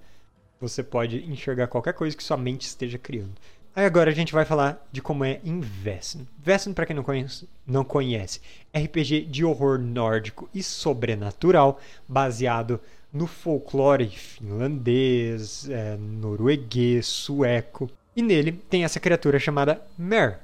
você 0.61 0.83
pode 0.83 1.25
enxergar 1.25 1.67
qualquer 1.67 1.95
coisa 1.95 2.17
que 2.17 2.23
sua 2.23 2.37
mente 2.37 2.63
esteja 2.63 2.99
criando. 2.99 3.35
Aí 3.77 3.85
agora 3.85 4.11
a 4.11 4.15
gente 4.15 4.33
vai 4.33 4.45
falar 4.45 4.87
de 4.93 5.03
como 5.03 5.25
é 5.25 5.41
Investing. 5.45 6.29
Investing, 6.39 6.73
para 6.73 6.87
quem 6.87 6.95
não 6.95 7.03
conhece, 7.03 7.49
não 7.67 7.85
conhece, 7.85 8.41
RPG 8.73 9.23
de 9.23 9.45
horror 9.45 9.81
nórdico 9.81 10.49
e 10.55 10.63
sobrenatural, 10.63 11.81
baseado 12.07 12.81
no 13.13 13.27
folclore 13.27 14.09
finlandês, 14.09 15.69
é, 15.69 15.97
norueguês, 15.97 17.07
sueco. 17.07 17.91
E 18.15 18.23
nele 18.23 18.53
tem 18.53 18.85
essa 18.85 19.01
criatura 19.01 19.41
chamada 19.41 19.85
Mer. 19.99 20.41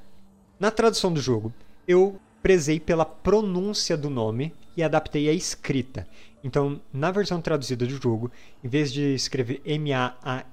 Na 0.59 0.71
tradução 0.71 1.13
do 1.13 1.21
jogo, 1.21 1.53
eu 1.87 2.21
prezei 2.43 2.81
pela 2.81 3.05
pronúncia 3.05 3.97
do 3.97 4.11
nome 4.11 4.53
e 4.77 4.83
adaptei 4.83 5.29
a 5.29 5.33
escrita. 5.33 6.07
Então, 6.43 6.81
na 6.93 7.11
versão 7.11 7.41
traduzida 7.41 7.87
do 7.87 8.01
jogo, 8.01 8.31
em 8.65 8.69
vez 8.69 8.93
de 8.93 9.15
escrever 9.15 9.61
M-A-R-E, 9.65 10.45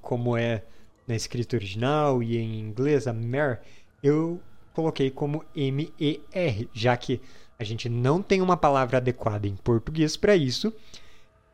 como 0.00 0.36
é 0.36 0.62
na 1.06 1.14
escrita 1.14 1.56
original 1.56 2.22
e 2.22 2.36
em 2.36 2.60
inglês, 2.60 3.06
Mare, 3.06 3.58
eu 4.02 4.40
coloquei 4.72 5.10
como 5.10 5.44
M-E-R, 5.54 6.68
já 6.72 6.96
que 6.96 7.20
a 7.58 7.64
gente 7.64 7.88
não 7.88 8.22
tem 8.22 8.42
uma 8.42 8.56
palavra 8.56 8.98
adequada 8.98 9.46
em 9.46 9.56
português 9.56 10.16
para 10.16 10.36
isso. 10.36 10.72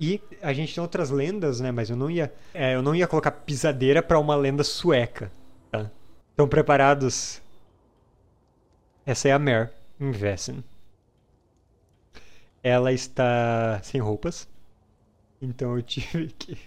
E 0.00 0.20
a 0.40 0.52
gente 0.54 0.74
tem 0.74 0.80
outras 0.80 1.10
lendas, 1.10 1.60
né? 1.60 1.70
Mas 1.70 1.90
eu 1.90 1.96
não 1.96 2.10
ia, 2.10 2.32
é, 2.54 2.74
eu 2.74 2.82
não 2.82 2.94
ia 2.94 3.06
colocar 3.06 3.30
pisadeira 3.30 4.02
para 4.02 4.18
uma 4.18 4.34
lenda 4.34 4.64
sueca. 4.64 5.30
Tá? 5.70 5.90
Estão 6.30 6.48
preparados? 6.48 7.42
Essa 9.04 9.28
é 9.28 9.32
a 9.32 9.38
Mare 9.38 9.68
em 10.00 10.10
Vessen. 10.10 10.64
Ela 12.62 12.92
está 12.92 13.80
sem 13.82 14.00
roupas. 14.00 14.48
Então 15.40 15.76
eu 15.76 15.82
tive 15.82 16.28
que. 16.38 16.58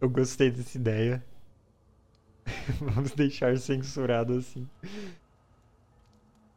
Eu 0.00 0.10
gostei 0.10 0.50
dessa 0.50 0.76
ideia. 0.76 1.24
Vamos 2.80 3.12
deixar 3.12 3.56
censurado 3.58 4.34
assim. 4.34 4.68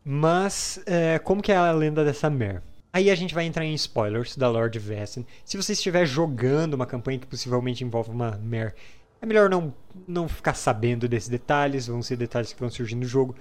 Mas, 0.03 0.81
é, 0.85 1.19
como 1.19 1.41
que 1.41 1.51
é 1.51 1.55
a 1.55 1.71
lenda 1.71 2.03
dessa 2.03 2.29
Mare? 2.29 2.61
Aí 2.91 3.11
a 3.11 3.15
gente 3.15 3.35
vai 3.35 3.45
entrar 3.45 3.63
em 3.63 3.73
spoilers 3.75 4.35
da 4.35 4.49
Lord 4.49 4.77
Vessen. 4.79 5.25
Se 5.45 5.55
você 5.55 5.73
estiver 5.73 6.05
jogando 6.05 6.73
uma 6.73 6.85
campanha 6.85 7.19
que 7.19 7.27
possivelmente 7.27 7.83
envolve 7.83 8.09
uma 8.09 8.37
Mare, 8.37 8.73
é 9.21 9.25
melhor 9.25 9.49
não, 9.49 9.73
não 10.07 10.27
ficar 10.27 10.53
sabendo 10.53 11.07
desses 11.07 11.29
detalhes, 11.29 11.87
vão 11.87 12.01
ser 12.01 12.17
detalhes 12.17 12.53
que 12.53 12.59
vão 12.59 12.69
surgir 12.69 12.95
no 12.95 13.05
jogo. 13.05 13.35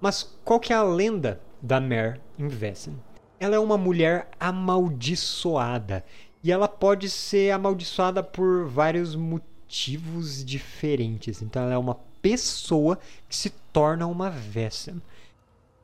Mas 0.00 0.38
qual 0.44 0.60
que 0.60 0.72
é 0.72 0.76
a 0.76 0.82
lenda 0.82 1.40
da 1.60 1.80
Mare 1.80 2.20
em 2.38 2.48
Vessen? 2.48 2.96
Ela 3.38 3.56
é 3.56 3.58
uma 3.58 3.78
mulher 3.78 4.28
amaldiçoada. 4.38 6.04
E 6.42 6.52
ela 6.52 6.68
pode 6.68 7.10
ser 7.10 7.50
amaldiçoada 7.50 8.22
por 8.22 8.66
vários 8.66 9.14
motivos 9.14 10.44
diferentes. 10.44 11.42
Então 11.42 11.62
ela 11.62 11.74
é 11.74 11.78
uma 11.78 11.96
pessoa 12.22 12.98
que 13.28 13.36
se 13.36 13.50
torna 13.72 14.06
uma 14.06 14.30
Vessen. 14.30 15.00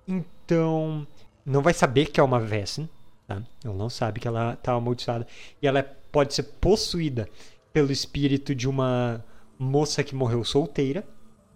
Então, 0.07 1.07
não 1.45 1.63
vai 1.63 1.75
saber 1.75 2.07
que 2.07 2.21
é 2.21 2.23
uma 2.23 2.41
Vessen. 2.41 2.89
Tá? 3.27 3.43
Ela 3.65 3.75
não 3.75 3.91
sabe 3.91 4.21
que 4.21 4.29
ela 4.29 4.55
está 4.55 4.73
amaldiçoada. 4.73 5.27
E 5.61 5.67
ela 5.67 5.83
pode 5.83 6.35
ser 6.35 6.45
possuída 6.45 7.29
pelo 7.73 7.91
espírito 7.91 8.55
de 8.55 8.69
uma 8.69 9.25
moça 9.59 10.03
que 10.05 10.15
morreu 10.15 10.45
solteira. 10.45 11.05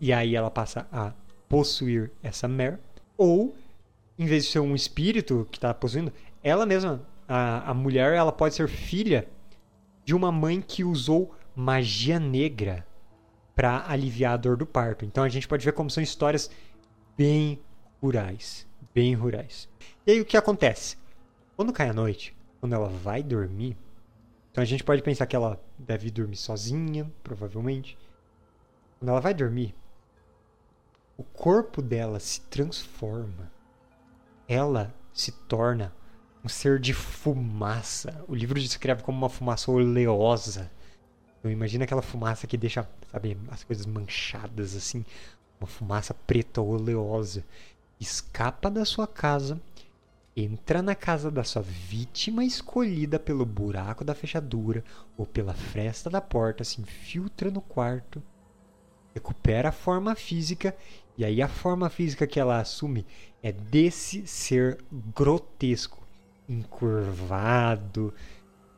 E 0.01 0.13
aí 0.13 0.35
ela 0.35 0.51
passa 0.51 0.87
a 0.93 1.13
possuir 1.49 2.11
essa 2.23 2.47
Mare. 2.49 2.79
Ou 3.17 3.57
em 4.19 4.27
vez 4.27 4.45
de 4.45 4.51
ser 4.51 4.61
um 4.61 4.75
espírito 4.75 5.47
que 5.51 5.59
está 5.59 5.73
possuindo, 5.75 6.13
ela 6.43 6.65
mesma, 6.65 7.07
a, 7.29 7.71
a 7.71 7.75
mulher, 7.75 8.15
ela 8.15 8.33
pode 8.33 8.55
ser 8.55 8.69
filha 8.69 9.29
de 10.05 10.15
uma 10.15 10.31
mãe 10.33 10.61
que 10.61 10.85
usou 10.85 11.35
magia 11.55 12.19
negra 12.19 12.87
para 13.55 13.91
aliviar 13.91 14.35
a 14.35 14.37
dor 14.37 14.57
do 14.57 14.67
parto. 14.67 15.05
Então 15.05 15.25
a 15.25 15.29
gente 15.29 15.49
pode 15.49 15.65
ver 15.65 15.73
como 15.73 15.91
são 15.91 16.03
histórias 16.03 16.51
bem 17.17 17.59
rurais, 18.01 18.67
bem 18.95 19.15
rurais. 19.15 19.69
E 20.07 20.13
aí 20.13 20.21
o 20.21 20.25
que 20.25 20.37
acontece? 20.37 20.97
Quando 21.57 21.73
cai 21.73 21.89
a 21.89 21.95
noite, 21.95 22.37
quando 22.61 22.75
ela 22.75 22.89
vai 22.89 23.23
dormir, 23.23 23.77
então 24.53 24.63
a 24.63 24.65
gente 24.67 24.85
pode 24.85 25.03
pensar 25.03 25.27
que 25.27 25.37
ela 25.37 25.61
deve 25.79 26.11
dormir 26.11 26.37
sozinha, 26.37 27.11
provavelmente. 27.23 27.99
Quando 28.99 29.11
ela 29.11 29.21
vai 29.21 29.35
dormir, 29.35 29.75
o 31.17 31.23
corpo 31.23 31.83
dela 31.83 32.21
se 32.21 32.41
transforma 32.43 33.51
ela 34.49 34.95
se 35.13 35.33
torna 35.33 35.93
um 36.45 36.49
ser 36.49 36.79
de 36.79 36.95
fumaça. 36.95 38.25
O 38.29 38.35
livro 38.35 38.61
descreve 38.61 39.03
como 39.03 39.19
uma 39.19 39.29
fumaça 39.29 39.71
oleosa. 39.71 40.71
Então 41.39 41.51
imagina 41.51 41.85
aquela 41.85 42.03
fumaça 42.03 42.47
que 42.47 42.57
deixa, 42.57 42.89
sabe, 43.11 43.37
as 43.51 43.65
coisas 43.65 43.87
manchadas 43.87 44.77
assim, 44.77 45.05
uma 45.61 45.67
fumaça 45.67 46.15
preta 46.15 46.61
oleosa. 46.61 47.45
Escapa 47.99 48.71
da 48.71 48.85
sua 48.85 49.07
casa, 49.07 49.61
entra 50.37 50.83
na 50.83 50.95
casa 50.95 51.31
da 51.31 51.43
sua 51.43 51.63
vítima 51.63 52.45
escolhida 52.45 53.19
pelo 53.19 53.47
buraco 53.47 54.05
da 54.05 54.15
fechadura 54.15 54.85
ou 55.17 55.27
pela 55.27 55.55
fresta 55.55 56.11
da 56.11 56.21
porta, 56.21 56.63
se 56.63 56.81
infiltra 56.81 57.51
no 57.51 57.63
quarto, 57.63 58.23
recupera 59.15 59.71
a 59.71 59.73
forma 59.73 60.15
física 60.15 60.77
e 61.19 61.25
aí 61.25 61.41
a 61.41 61.49
forma 61.49 61.89
física 61.89 62.27
que 62.27 62.39
ela 62.39 62.61
assume 62.61 63.07
é 63.43 63.53
desse 63.53 64.27
ser 64.27 64.79
grotesco 65.15 66.07
encurvado, 66.49 68.13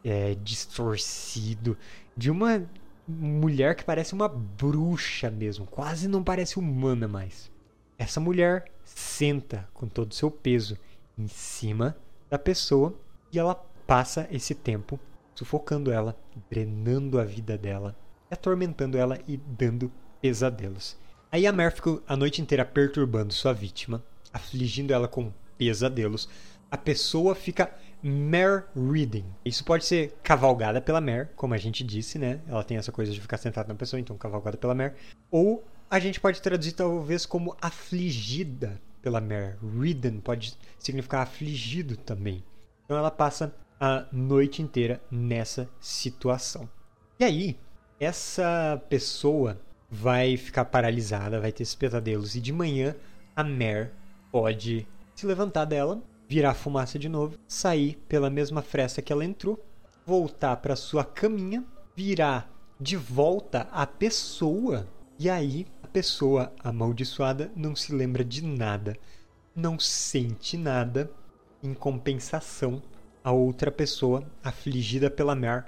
é, 0.04 0.34
distorcido, 0.36 1.76
de 2.16 2.30
uma 2.30 2.64
mulher 3.06 3.74
que 3.74 3.84
parece 3.84 4.14
uma 4.14 4.28
bruxa 4.28 5.30
mesmo, 5.30 5.66
quase 5.66 6.08
não 6.08 6.22
parece 6.22 6.58
humana 6.58 7.08
mais. 7.08 7.50
Essa 7.98 8.20
mulher 8.20 8.70
senta 8.84 9.68
com 9.74 9.88
todo 9.88 10.12
o 10.12 10.14
seu 10.14 10.30
peso 10.30 10.78
em 11.16 11.26
cima 11.26 11.96
da 12.30 12.38
pessoa 12.38 12.94
e 13.32 13.38
ela 13.38 13.54
passa 13.86 14.28
esse 14.30 14.54
tempo 14.54 15.00
sufocando 15.34 15.90
ela, 15.90 16.16
drenando 16.50 17.18
a 17.18 17.24
vida 17.24 17.56
dela, 17.56 17.96
atormentando 18.30 18.98
ela 18.98 19.18
e 19.26 19.36
dando 19.36 19.90
pesadelos. 20.20 20.96
Aí 21.30 21.46
a 21.46 21.52
Mer 21.52 21.70
fica 21.72 22.00
a 22.06 22.16
noite 22.16 22.40
inteira 22.40 22.64
perturbando 22.64 23.34
sua 23.34 23.52
vítima, 23.52 24.02
afligindo 24.32 24.92
ela 24.92 25.06
com 25.06 25.32
pesadelos, 25.58 26.28
a 26.70 26.76
pessoa 26.76 27.34
fica 27.34 27.70
mare 28.02 28.64
reading. 28.74 29.24
Isso 29.44 29.64
pode 29.64 29.84
ser 29.84 30.16
cavalgada 30.22 30.80
pela 30.80 31.00
mare, 31.00 31.28
como 31.36 31.54
a 31.54 31.58
gente 31.58 31.84
disse, 31.84 32.18
né? 32.18 32.40
Ela 32.46 32.64
tem 32.64 32.76
essa 32.76 32.92
coisa 32.92 33.12
de 33.12 33.20
ficar 33.20 33.36
sentada 33.36 33.68
na 33.68 33.74
pessoa, 33.74 34.00
então 34.00 34.16
cavalgada 34.16 34.56
pela 34.56 34.74
mare. 34.74 34.94
Ou 35.30 35.64
a 35.90 35.98
gente 35.98 36.20
pode 36.20 36.40
traduzir 36.40 36.72
talvez 36.72 37.26
como 37.26 37.56
afligida 37.60 38.80
pela 39.02 39.20
mare. 39.20 39.56
Ridden 39.78 40.20
pode 40.20 40.56
significar 40.78 41.22
afligido 41.22 41.96
também. 41.96 42.42
Então 42.84 42.96
ela 42.96 43.10
passa 43.10 43.54
a 43.80 44.06
noite 44.12 44.62
inteira 44.62 45.00
nessa 45.10 45.68
situação. 45.80 46.68
E 47.18 47.24
aí, 47.24 47.58
essa 48.00 48.82
pessoa 48.88 49.58
vai 49.88 50.36
ficar 50.36 50.64
paralisada, 50.66 51.40
vai 51.40 51.52
ter 51.52 51.62
esses 51.62 51.74
pesadelos. 51.74 52.34
E 52.34 52.40
de 52.40 52.52
manhã 52.52 52.94
a 53.34 53.42
mare 53.42 53.90
pode 54.30 54.86
se 55.14 55.26
levantar 55.26 55.64
dela 55.64 56.02
virar 56.28 56.52
fumaça 56.52 56.98
de 56.98 57.08
novo, 57.08 57.38
sair 57.48 57.96
pela 58.06 58.28
mesma 58.28 58.60
fresta 58.60 59.00
que 59.00 59.12
ela 59.12 59.24
entrou, 59.24 59.64
voltar 60.04 60.56
para 60.58 60.76
sua 60.76 61.02
caminha, 61.02 61.64
virar 61.96 62.52
de 62.78 62.96
volta 62.96 63.66
a 63.72 63.86
pessoa, 63.86 64.86
e 65.18 65.30
aí 65.30 65.66
a 65.82 65.88
pessoa 65.88 66.52
amaldiçoada 66.62 67.50
não 67.56 67.74
se 67.74 67.94
lembra 67.94 68.22
de 68.22 68.44
nada, 68.44 68.94
não 69.56 69.78
sente 69.78 70.56
nada, 70.58 71.10
em 71.62 71.72
compensação, 71.72 72.82
a 73.24 73.32
outra 73.32 73.72
pessoa 73.72 74.22
afligida 74.44 75.10
pela 75.10 75.34
mer 75.34 75.64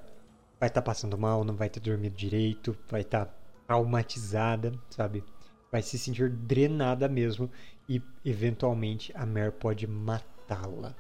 vai 0.61 0.69
estar 0.69 0.83
tá 0.83 0.83
passando 0.83 1.19
mal, 1.19 1.43
não 1.43 1.57
vai 1.57 1.71
ter 1.71 1.81
dormido 1.81 2.15
direito, 2.15 2.77
vai 2.89 3.01
estar 3.01 3.25
tá 3.25 3.33
traumatizada, 3.71 4.73
sabe? 4.91 5.23
Vai 5.71 5.81
se 5.81 5.97
sentir 5.97 6.29
drenada 6.29 7.09
mesmo 7.09 7.49
e 7.89 8.03
eventualmente 8.25 9.13
a 9.15 9.25
mer 9.25 9.53
pode 9.53 9.87
matá-la. 9.87 10.97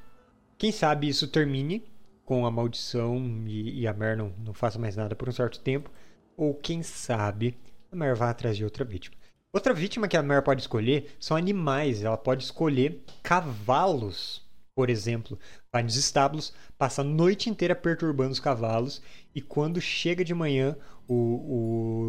Quem 0.56 0.70
sabe 0.70 1.08
isso 1.08 1.26
termine 1.26 1.84
com 2.24 2.46
a 2.46 2.50
maldição 2.50 3.18
e, 3.44 3.80
e 3.80 3.88
a 3.88 3.92
Mer 3.92 4.16
não, 4.16 4.32
não 4.44 4.54
faça 4.54 4.78
mais 4.78 4.94
nada 4.94 5.16
por 5.16 5.28
um 5.28 5.32
certo 5.32 5.58
tempo, 5.58 5.90
ou 6.36 6.54
quem 6.54 6.80
sabe 6.80 7.59
a 7.90 7.96
Mer 7.96 8.14
vá 8.14 8.30
atrás 8.30 8.56
de 8.56 8.62
outra 8.62 8.85
vítima. 8.85 9.16
Outra 9.52 9.74
vítima 9.74 10.06
que 10.06 10.16
a 10.16 10.22
Mer 10.22 10.42
pode 10.42 10.61
escolher 10.61 11.16
são 11.18 11.37
animais. 11.37 12.04
Ela 12.04 12.16
pode 12.16 12.44
escolher 12.44 13.02
cavalos, 13.20 14.46
por 14.76 14.88
exemplo. 14.88 15.37
Vai 15.72 15.83
nos 15.83 15.96
estábulos, 15.96 16.52
passa 16.78 17.00
a 17.00 17.04
noite 17.04 17.50
inteira 17.50 17.74
perturbando 17.74 18.30
os 18.30 18.38
cavalos 18.38 19.02
e 19.35 19.40
quando 19.40 19.80
chega 19.80 20.24
de 20.24 20.35
manhã, 20.35 20.76
o, 21.11 21.14
o 21.14 21.99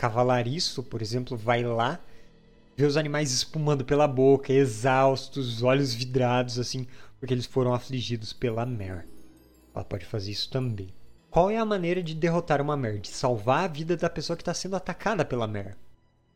cavalariço, 0.00 0.82
por 0.82 1.02
exemplo, 1.02 1.36
vai 1.36 1.62
lá 1.62 2.00
ver 2.74 2.86
os 2.86 2.96
animais 2.96 3.32
espumando 3.32 3.84
pela 3.84 4.08
boca, 4.08 4.50
exaustos, 4.50 5.62
olhos 5.62 5.92
vidrados, 5.92 6.58
assim, 6.58 6.86
porque 7.18 7.34
eles 7.34 7.44
foram 7.44 7.74
afligidos 7.74 8.32
pela 8.32 8.64
Mer. 8.64 9.06
Ela 9.74 9.84
pode 9.84 10.06
fazer 10.06 10.30
isso 10.30 10.48
também. 10.48 10.88
Qual 11.28 11.50
é 11.50 11.58
a 11.58 11.66
maneira 11.66 12.02
de 12.02 12.14
derrotar 12.14 12.62
uma 12.62 12.78
Mer? 12.78 12.98
De 12.98 13.08
salvar 13.08 13.64
a 13.64 13.68
vida 13.68 13.94
da 13.94 14.08
pessoa 14.08 14.38
que 14.38 14.40
está 14.40 14.54
sendo 14.54 14.74
atacada 14.74 15.22
pela 15.22 15.46
Mer? 15.46 15.76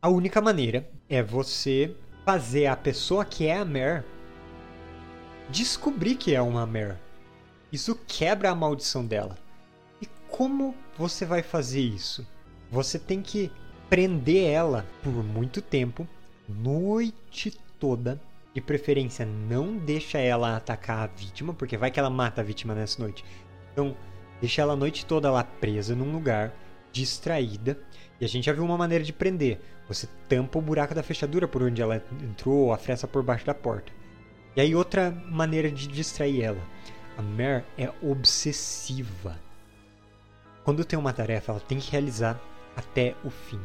A 0.03 0.11
única 0.11 0.43
maneira 0.43 0.87
é 1.09 1.23
você 1.23 1.97
fazer 2.23 2.67
a 2.67 2.77
pessoa 2.77 3.25
que 3.25 3.47
é 3.47 3.57
a 3.57 3.65
Mer 3.65 4.05
descobrir 5.49 6.17
que 6.17 6.35
é 6.35 6.43
uma 6.43 6.67
Mer. 6.67 7.01
Isso 7.73 7.99
quebra 8.07 8.51
a 8.51 8.55
maldição 8.55 9.07
dela. 9.07 9.39
E 10.03 10.07
como 10.29 10.75
você 10.99 11.25
vai 11.25 11.43
fazer 11.43 11.81
isso? 11.81 12.27
Você 12.71 12.99
tem 12.99 13.23
que 13.23 13.51
prender 13.89 14.51
ela 14.51 14.85
por 15.03 15.13
muito 15.13 15.63
tempo 15.63 16.07
noite 16.49 17.57
toda. 17.79 18.21
De 18.53 18.61
preferência, 18.61 19.27
não 19.27 19.77
deixa 19.77 20.19
ela 20.19 20.57
atacar 20.57 20.99
a 20.99 21.07
vítima, 21.07 21.53
porque 21.53 21.77
vai 21.77 21.91
que 21.91 21.99
ela 21.99 22.09
mata 22.09 22.41
a 22.41 22.45
vítima 22.45 22.73
nessa 22.73 23.03
noite. 23.03 23.25
Então, 23.73 23.97
deixa 24.41 24.63
ela 24.63 24.75
a 24.75 24.77
noite 24.77 25.05
toda 25.05 25.31
lá 25.31 25.43
presa 25.43 25.97
num 25.97 26.13
lugar, 26.13 26.55
distraída. 26.93 27.77
E 28.21 28.25
a 28.25 28.29
gente 28.29 28.45
já 28.45 28.53
viu 28.53 28.65
uma 28.65 28.79
maneira 28.79 29.03
de 29.03 29.13
prender. 29.13 29.61
Você 29.89 30.09
tampa 30.29 30.59
o 30.59 30.63
buraco 30.63 30.95
da 30.95 31.03
fechadura 31.03 31.49
por 31.49 31.65
onde 31.65 31.83
ela 31.83 32.01
entrou, 32.23 32.67
ou 32.67 32.73
a 32.73 32.79
fresta 32.79 33.09
por 33.09 33.25
baixo 33.25 33.45
da 33.45 33.55
porta. 33.55 33.93
E 34.55 34.61
aí 34.61 34.73
outra 34.73 35.11
maneira 35.11 35.69
de 35.69 35.89
distrair 35.89 36.43
ela. 36.43 36.63
A 37.19 37.23
Mare 37.23 37.65
é 37.77 37.93
obsessiva. 38.01 39.37
Quando 40.63 40.85
tem 40.85 40.97
uma 40.97 41.13
tarefa, 41.13 41.51
ela 41.51 41.61
tem 41.61 41.79
que 41.79 41.91
realizar 41.91 42.41
até 42.77 43.15
o 43.25 43.31
fim. 43.31 43.61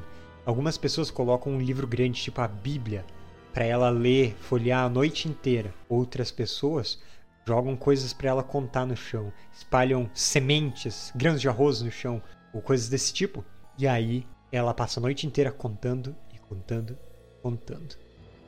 Algumas 0.45 0.77
pessoas 0.77 1.11
colocam 1.11 1.53
um 1.53 1.61
livro 1.61 1.85
grande, 1.85 2.21
tipo 2.21 2.41
a 2.41 2.47
Bíblia, 2.47 3.05
para 3.53 3.65
ela 3.65 3.89
ler, 3.89 4.35
folhear 4.41 4.85
a 4.85 4.89
noite 4.89 5.27
inteira. 5.27 5.73
Outras 5.87 6.31
pessoas 6.31 6.99
jogam 7.45 7.75
coisas 7.75 8.13
para 8.13 8.29
ela 8.29 8.43
contar 8.43 8.85
no 8.85 8.95
chão, 8.95 9.33
espalham 9.51 10.09
sementes, 10.13 11.11
grãos 11.15 11.41
de 11.41 11.49
arroz 11.49 11.81
no 11.81 11.91
chão, 11.91 12.21
ou 12.53 12.61
coisas 12.61 12.89
desse 12.89 13.13
tipo. 13.13 13.43
E 13.77 13.87
aí 13.87 14.25
ela 14.51 14.73
passa 14.73 14.99
a 14.99 15.01
noite 15.01 15.25
inteira 15.25 15.51
contando 15.51 16.15
e 16.33 16.37
contando, 16.37 16.97
contando. 17.41 17.95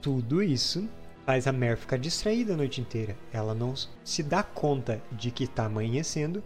Tudo 0.02 0.42
isso 0.42 0.88
faz 1.26 1.48
a 1.48 1.52
Mer 1.52 1.78
ficar 1.78 1.98
distraída 1.98 2.54
a 2.54 2.58
noite 2.58 2.82
inteira. 2.82 3.16
Ela 3.32 3.54
não 3.54 3.74
se 4.04 4.24
dá 4.24 4.44
conta 4.44 5.02
de 5.12 5.32
que 5.32 5.44
está 5.44 5.66
amanhecendo. 5.66 6.44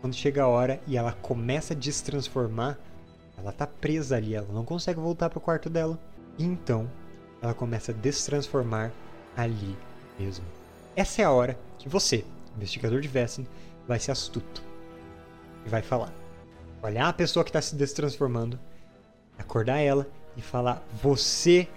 Quando 0.00 0.14
chega 0.14 0.42
a 0.42 0.48
hora 0.48 0.80
e 0.86 0.96
ela 0.96 1.12
começa 1.12 1.72
a 1.72 1.76
destransformar 1.76 2.78
ela 3.36 3.52
tá 3.52 3.66
presa 3.66 4.16
ali, 4.16 4.34
ela 4.34 4.48
não 4.52 4.64
consegue 4.64 4.98
voltar 4.98 5.30
pro 5.30 5.40
quarto 5.40 5.68
dela. 5.68 5.98
Então, 6.38 6.90
ela 7.40 7.54
começa 7.54 7.92
a 7.92 7.94
destransformar 7.94 8.92
ali 9.36 9.76
mesmo. 10.18 10.44
Essa 10.94 11.22
é 11.22 11.24
a 11.24 11.30
hora 11.30 11.58
que 11.78 11.88
você, 11.88 12.24
investigador 12.56 13.00
de 13.00 13.08
Vessin, 13.08 13.46
vai 13.86 13.98
ser 13.98 14.12
astuto. 14.12 14.62
E 15.64 15.68
vai 15.68 15.82
falar. 15.82 16.12
Olhar 16.82 17.08
a 17.08 17.12
pessoa 17.12 17.44
que 17.44 17.50
está 17.50 17.60
se 17.60 17.74
destransformando, 17.74 18.58
acordar 19.38 19.78
ela 19.78 20.06
e 20.36 20.42
falar: 20.42 20.82
Você 21.02 21.68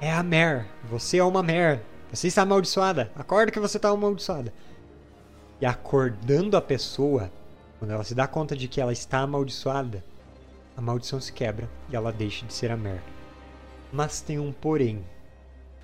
é 0.00 0.12
a 0.12 0.22
Mer. 0.22 0.66
Você 0.90 1.18
é 1.18 1.24
uma 1.24 1.42
Mer. 1.42 1.82
Você 2.12 2.28
está 2.28 2.42
amaldiçoada. 2.42 3.10
Acorda 3.16 3.52
que 3.52 3.60
você 3.60 3.76
está 3.78 3.88
amaldiçoada. 3.88 4.52
E 5.60 5.66
acordando 5.66 6.56
a 6.56 6.62
pessoa, 6.62 7.30
quando 7.78 7.90
ela 7.90 8.04
se 8.04 8.14
dá 8.14 8.26
conta 8.26 8.56
de 8.56 8.68
que 8.68 8.80
ela 8.80 8.92
está 8.92 9.20
amaldiçoada, 9.20 10.04
a 10.78 10.80
maldição 10.80 11.20
se 11.20 11.32
quebra 11.32 11.68
e 11.90 11.96
ela 11.96 12.12
deixa 12.12 12.46
de 12.46 12.54
ser 12.54 12.70
a 12.70 12.76
Mer. 12.76 13.02
Mas 13.92 14.20
tem 14.20 14.38
um 14.38 14.52
porém. 14.52 15.04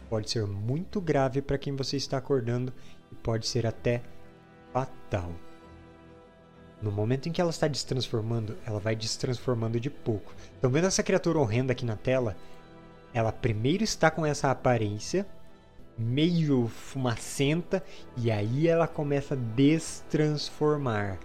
Pode 0.08 0.30
ser 0.30 0.46
muito 0.46 1.00
grave 1.00 1.42
para 1.42 1.58
quem 1.58 1.74
você 1.74 1.96
está 1.96 2.16
acordando 2.16 2.72
e 3.10 3.14
pode 3.16 3.48
ser 3.48 3.66
até 3.66 4.02
fatal. 4.72 5.32
No 6.80 6.92
momento 6.92 7.28
em 7.28 7.32
que 7.32 7.40
ela 7.40 7.50
está 7.50 7.66
destransformando, 7.66 8.56
ela 8.64 8.78
vai 8.78 8.94
destransformando 8.94 9.80
de 9.80 9.90
pouco. 9.90 10.32
Estão 10.54 10.70
vendo 10.70 10.86
essa 10.86 11.02
criatura 11.02 11.40
horrenda 11.40 11.72
aqui 11.72 11.84
na 11.84 11.96
tela? 11.96 12.36
Ela 13.12 13.32
primeiro 13.32 13.82
está 13.82 14.12
com 14.12 14.24
essa 14.24 14.48
aparência, 14.48 15.26
meio 15.98 16.68
fumacenta, 16.68 17.82
e 18.16 18.30
aí 18.30 18.68
ela 18.68 18.86
começa 18.86 19.34
a 19.34 19.38
destransformar, 19.56 21.18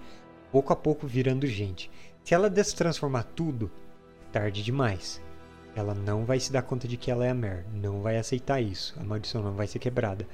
pouco 0.51 0.73
a 0.73 0.75
pouco 0.75 1.05
virando 1.05 1.45
gente. 1.45 1.91
Se 2.29 2.35
ela 2.35 2.47
destransformar 2.47 3.23
tudo, 3.35 3.71
tarde 4.31 4.61
demais. 4.61 5.19
Ela 5.75 5.95
não 5.95 6.25
vai 6.25 6.39
se 6.39 6.51
dar 6.51 6.61
conta 6.61 6.87
de 6.87 6.95
que 6.95 7.09
ela 7.09 7.25
é 7.25 7.31
a 7.31 7.33
Mer, 7.33 7.65
não 7.73 8.03
vai 8.03 8.19
aceitar 8.19 8.61
isso. 8.61 8.93
A 8.99 9.03
maldição 9.03 9.41
não 9.41 9.55
vai 9.55 9.65
ser 9.65 9.79
quebrada. 9.79 10.27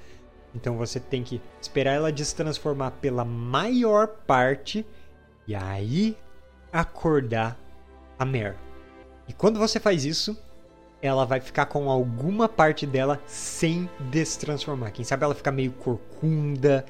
Então 0.53 0.75
você 0.75 0.99
tem 0.99 1.23
que 1.23 1.41
esperar 1.61 1.93
ela 1.93 2.11
destransformar 2.11 2.91
pela 2.99 3.23
maior 3.23 4.09
parte 4.09 4.85
e 5.47 5.55
aí 5.55 6.17
acordar 6.69 7.57
a 8.19 8.25
Mer. 8.25 8.57
E 9.25 9.31
quando 9.31 9.57
você 9.57 9.79
faz 9.79 10.03
isso, 10.03 10.37
ela 11.01 11.23
vai 11.23 11.39
ficar 11.39 11.67
com 11.67 11.89
alguma 11.89 12.49
parte 12.49 12.85
dela 12.85 13.21
sem 13.25 13.89
destransformar. 14.11 14.91
Quem 14.91 15.05
sabe 15.05 15.23
ela 15.23 15.33
fica 15.33 15.49
meio 15.49 15.71
corcunda, 15.71 16.85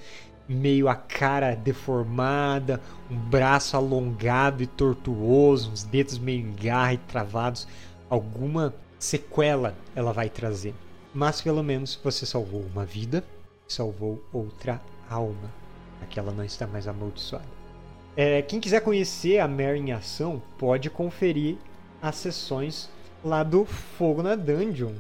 meio 0.48 0.88
a 0.88 0.96
cara 0.96 1.56
deformada, 1.56 2.82
um 3.10 3.16
braço 3.16 3.76
alongado 3.76 4.62
e 4.62 4.68
tortuoso, 4.68 5.72
uns 5.72 5.84
dedos 5.84 6.18
meio 6.18 6.42
em 6.42 6.54
garra 6.54 6.94
e 6.94 6.98
travados. 6.98 7.68
Alguma 8.10 8.74
sequela 9.00 9.76
ela 9.96 10.14
vai 10.14 10.30
trazer. 10.30 10.74
Mas 11.14 11.42
pelo 11.42 11.64
menos 11.64 12.00
você 12.04 12.26
salvou 12.26 12.62
uma 12.62 12.86
vida, 12.86 13.24
salvou 13.68 14.24
outra 14.34 14.82
alma. 15.10 15.52
Aquela 16.02 16.32
não 16.32 16.44
está 16.44 16.68
mais 16.68 16.88
amaldiçoada. 16.88 17.46
É, 18.18 18.42
quem 18.42 18.60
quiser 18.60 18.82
conhecer 18.82 19.40
a 19.40 19.48
Mary 19.48 19.80
em 19.80 19.92
ação, 19.92 20.42
pode 20.58 20.90
conferir 20.90 21.58
as 22.02 22.16
sessões 22.16 22.90
lá 23.24 23.44
do 23.44 23.66
Fogo 23.66 24.22
na 24.22 24.36
Dungeon. 24.36 24.94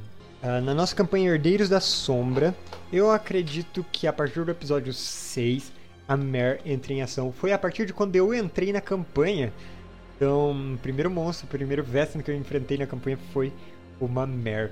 Uh, 0.45 0.61
na 0.61 0.75
nossa 0.75 0.95
campanha 0.95 1.31
Herdeiros 1.31 1.69
da 1.69 1.79
Sombra, 1.79 2.55
eu 2.93 3.09
acredito 3.09 3.83
que 3.91 4.05
a 4.05 4.13
partir 4.13 4.45
do 4.45 4.51
episódio 4.51 4.93
6 4.93 5.73
a 6.07 6.15
Mer 6.15 6.61
entra 6.63 6.93
em 6.93 7.01
ação. 7.01 7.31
Foi 7.31 7.51
a 7.51 7.57
partir 7.57 7.87
de 7.87 7.93
quando 7.93 8.15
eu 8.15 8.31
entrei 8.31 8.71
na 8.71 8.79
campanha. 8.79 9.51
Então, 10.15 10.75
o 10.75 10.77
primeiro 10.77 11.09
monstro, 11.09 11.47
o 11.47 11.49
primeiro 11.49 11.83
Vestin 11.83 12.19
que 12.19 12.29
eu 12.29 12.35
enfrentei 12.35 12.77
na 12.77 12.85
campanha 12.85 13.17
foi 13.33 13.51
uma 13.99 14.27
Mer. 14.27 14.71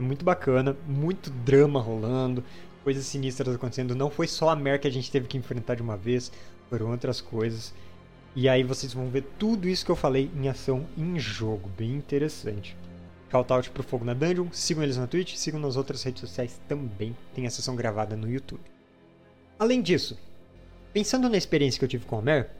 Muito 0.00 0.24
bacana, 0.24 0.76
muito 0.84 1.30
drama 1.30 1.80
rolando, 1.80 2.42
coisas 2.82 3.06
sinistras 3.06 3.54
acontecendo. 3.54 3.94
Não 3.94 4.10
foi 4.10 4.26
só 4.26 4.48
a 4.48 4.56
Mer 4.56 4.80
que 4.80 4.88
a 4.88 4.92
gente 4.92 5.12
teve 5.12 5.28
que 5.28 5.38
enfrentar 5.38 5.76
de 5.76 5.82
uma 5.82 5.96
vez, 5.96 6.32
foram 6.68 6.90
outras 6.90 7.20
coisas. 7.20 7.72
E 8.34 8.48
aí 8.48 8.64
vocês 8.64 8.92
vão 8.92 9.08
ver 9.08 9.22
tudo 9.38 9.68
isso 9.68 9.84
que 9.84 9.92
eu 9.92 9.96
falei 9.96 10.28
em 10.34 10.48
ação 10.48 10.84
em 10.98 11.20
jogo, 11.20 11.70
bem 11.78 11.92
interessante. 11.92 12.76
Shoutout 13.34 13.68
pro 13.70 13.82
Fogo 13.82 14.04
na 14.04 14.14
Dungeon, 14.14 14.46
sigam 14.52 14.84
eles 14.84 14.96
na 14.96 15.08
Twitch, 15.08 15.34
sigam 15.34 15.58
nas 15.58 15.76
outras 15.76 16.04
redes 16.04 16.20
sociais 16.20 16.60
também, 16.68 17.16
tem 17.34 17.48
a 17.48 17.50
sessão 17.50 17.74
gravada 17.74 18.14
no 18.14 18.30
YouTube. 18.30 18.62
Além 19.58 19.82
disso, 19.82 20.16
pensando 20.92 21.28
na 21.28 21.36
experiência 21.36 21.76
que 21.76 21.84
eu 21.84 21.88
tive 21.88 22.04
com 22.04 22.16
a 22.16 22.22
Mer, 22.22 22.50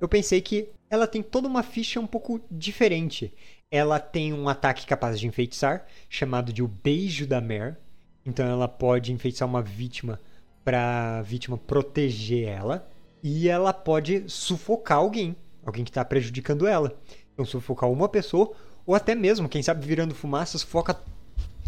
eu 0.00 0.08
pensei 0.08 0.40
que 0.40 0.70
ela 0.90 1.06
tem 1.06 1.22
toda 1.22 1.46
uma 1.46 1.62
ficha 1.62 2.00
um 2.00 2.06
pouco 2.06 2.40
diferente. 2.50 3.32
Ela 3.70 4.00
tem 4.00 4.32
um 4.32 4.48
ataque 4.48 4.86
capaz 4.86 5.20
de 5.20 5.28
enfeitiçar, 5.28 5.86
chamado 6.10 6.52
de 6.52 6.64
o 6.64 6.68
Beijo 6.68 7.24
da 7.24 7.40
Mer. 7.40 7.78
Então 8.26 8.44
ela 8.44 8.66
pode 8.66 9.12
enfeitiçar 9.12 9.46
uma 9.46 9.62
vítima 9.62 10.18
para 10.64 11.18
a 11.18 11.22
vítima 11.22 11.56
proteger 11.56 12.48
ela 12.48 12.90
e 13.22 13.48
ela 13.48 13.72
pode 13.72 14.24
sufocar 14.26 14.98
alguém, 14.98 15.36
alguém 15.64 15.84
que 15.84 15.90
está 15.90 16.04
prejudicando 16.04 16.66
ela. 16.66 16.98
Então, 17.38 17.46
sufocar 17.46 17.88
uma 17.88 18.08
pessoa, 18.08 18.52
ou 18.88 18.94
até 18.94 19.14
mesmo, 19.14 19.50
quem 19.50 19.62
sabe, 19.62 19.86
virando 19.86 20.14
fumaça, 20.14 20.56
sufoca 20.56 20.98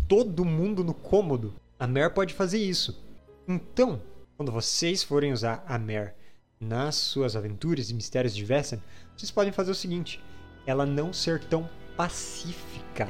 todo 0.08 0.42
mundo 0.42 0.82
no 0.82 0.94
cômodo. 0.94 1.52
A 1.78 1.86
Mer 1.86 2.14
pode 2.14 2.32
fazer 2.32 2.56
isso. 2.56 2.98
Então, 3.46 4.00
quando 4.38 4.50
vocês 4.50 5.02
forem 5.02 5.30
usar 5.30 5.62
a 5.68 5.78
Mer 5.78 6.14
nas 6.58 6.94
suas 6.94 7.36
aventuras 7.36 7.90
e 7.90 7.94
mistérios 7.94 8.34
de 8.34 8.42
Vessen, 8.42 8.82
vocês 9.14 9.30
podem 9.30 9.52
fazer 9.52 9.70
o 9.70 9.74
seguinte: 9.74 10.18
ela 10.64 10.86
não 10.86 11.12
ser 11.12 11.44
tão 11.44 11.68
pacífica. 11.94 13.06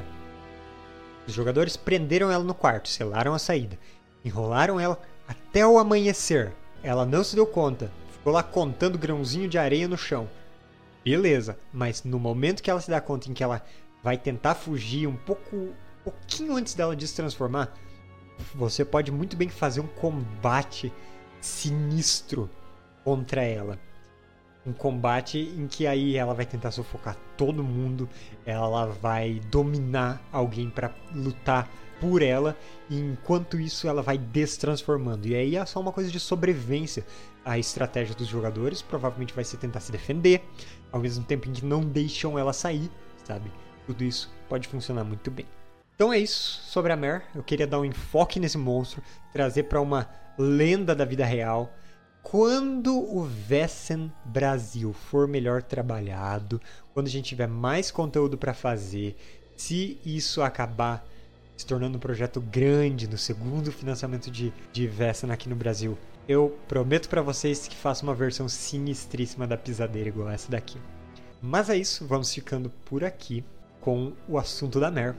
Os 1.25 1.33
jogadores 1.33 1.77
prenderam 1.77 2.29
ela 2.29 2.43
no 2.43 2.53
quarto, 2.53 2.89
selaram 2.89 3.33
a 3.33 3.39
saída, 3.39 3.79
enrolaram 4.25 4.77
ela 4.77 5.01
até 5.25 5.65
o 5.65 5.79
amanhecer. 5.79 6.51
Ela 6.83 7.05
não 7.05 7.23
se 7.23 7.33
deu 7.33 7.47
conta, 7.47 7.89
ficou 8.11 8.33
lá 8.33 8.43
contando 8.43 8.97
grãozinho 8.97 9.47
de 9.47 9.57
areia 9.57 9.87
no 9.87 9.97
chão. 9.97 10.27
Beleza, 11.03 11.57
mas 11.73 12.03
no 12.03 12.19
momento 12.19 12.61
que 12.61 12.69
ela 12.69 12.81
se 12.81 12.89
dá 12.89 13.01
conta 13.01 13.29
em 13.29 13.33
que 13.33 13.43
ela 13.43 13.63
vai 14.03 14.17
tentar 14.17 14.55
fugir 14.55 15.07
um 15.07 15.15
pouco, 15.15 15.69
pouquinho 16.03 16.55
antes 16.55 16.73
dela 16.73 16.95
de 16.95 17.07
se 17.07 17.15
transformar, 17.15 17.73
você 18.55 18.83
pode 18.83 19.11
muito 19.11 19.35
bem 19.35 19.49
fazer 19.49 19.81
um 19.81 19.87
combate 19.87 20.91
sinistro 21.39 22.49
contra 23.03 23.43
ela. 23.43 23.79
Um 24.65 24.73
combate 24.73 25.39
em 25.39 25.67
que 25.67 25.87
aí 25.87 26.15
ela 26.15 26.33
vai 26.33 26.45
tentar 26.45 26.71
sufocar 26.71 27.17
todo 27.35 27.63
mundo, 27.63 28.07
ela 28.45 28.85
vai 28.85 29.41
dominar 29.49 30.21
alguém 30.31 30.69
para 30.69 30.93
lutar 31.13 31.67
por 31.99 32.21
ela, 32.21 32.57
e 32.89 32.99
enquanto 32.99 33.59
isso 33.59 33.87
ela 33.87 34.01
vai 34.01 34.17
destransformando. 34.17 35.27
E 35.27 35.35
aí 35.35 35.55
é 35.55 35.65
só 35.65 35.79
uma 35.79 35.91
coisa 35.91 36.09
de 36.09 36.19
sobrevivência 36.19 37.05
a 37.43 37.57
estratégia 37.57 38.15
dos 38.15 38.27
jogadores 38.27 38.81
provavelmente 38.81 39.33
vai 39.33 39.43
ser 39.43 39.57
tentar 39.57 39.79
se 39.79 39.91
defender, 39.91 40.43
ao 40.91 40.99
mesmo 40.99 41.23
tempo 41.23 41.49
em 41.49 41.53
que 41.53 41.65
não 41.65 41.81
deixam 41.81 42.37
ela 42.37 42.53
sair, 42.53 42.89
sabe? 43.23 43.51
Tudo 43.85 44.03
isso 44.03 44.31
pode 44.47 44.67
funcionar 44.67 45.03
muito 45.03 45.29
bem. 45.31 45.45
Então 45.95 46.11
é 46.11 46.17
isso 46.17 46.61
sobre 46.63 46.91
a 46.91 46.95
Mer. 46.95 47.23
Eu 47.35 47.43
queria 47.43 47.67
dar 47.67 47.79
um 47.79 47.85
enfoque 47.85 48.39
nesse 48.39 48.57
monstro, 48.57 49.03
trazer 49.31 49.63
para 49.63 49.79
uma 49.79 50.09
lenda 50.37 50.95
da 50.95 51.05
vida 51.05 51.23
real. 51.23 51.71
Quando 52.23 52.97
o 52.97 53.23
Vessen 53.23 54.11
Brasil 54.25 54.93
for 54.93 55.27
melhor 55.27 55.61
trabalhado, 55.61 56.61
quando 56.93 57.07
a 57.07 57.09
gente 57.09 57.29
tiver 57.29 57.47
mais 57.47 57.91
conteúdo 57.91 58.37
para 58.37 58.53
fazer, 58.53 59.15
se 59.55 59.99
isso 60.05 60.41
acabar 60.41 61.05
se 61.55 61.65
tornando 61.65 61.97
um 61.97 62.01
projeto 62.01 62.41
grande 62.41 63.07
no 63.07 63.17
segundo 63.17 63.71
financiamento 63.71 64.31
de, 64.31 64.51
de 64.73 64.87
Vessen 64.87 65.31
aqui 65.31 65.47
no 65.47 65.55
Brasil, 65.55 65.97
eu 66.27 66.57
prometo 66.67 67.09
para 67.09 67.21
vocês 67.21 67.67
que 67.67 67.75
faço 67.75 68.03
uma 68.03 68.15
versão 68.15 68.49
sinistríssima 68.49 69.45
da 69.45 69.57
pisadeira 69.57 70.09
igual 70.09 70.29
essa 70.29 70.49
daqui. 70.49 70.79
Mas 71.41 71.69
é 71.69 71.77
isso, 71.77 72.07
vamos 72.07 72.33
ficando 72.33 72.71
por 72.85 73.03
aqui 73.03 73.43
com 73.81 74.13
o 74.29 74.37
assunto 74.37 74.79
da 74.79 74.89
Mer. 74.89 75.15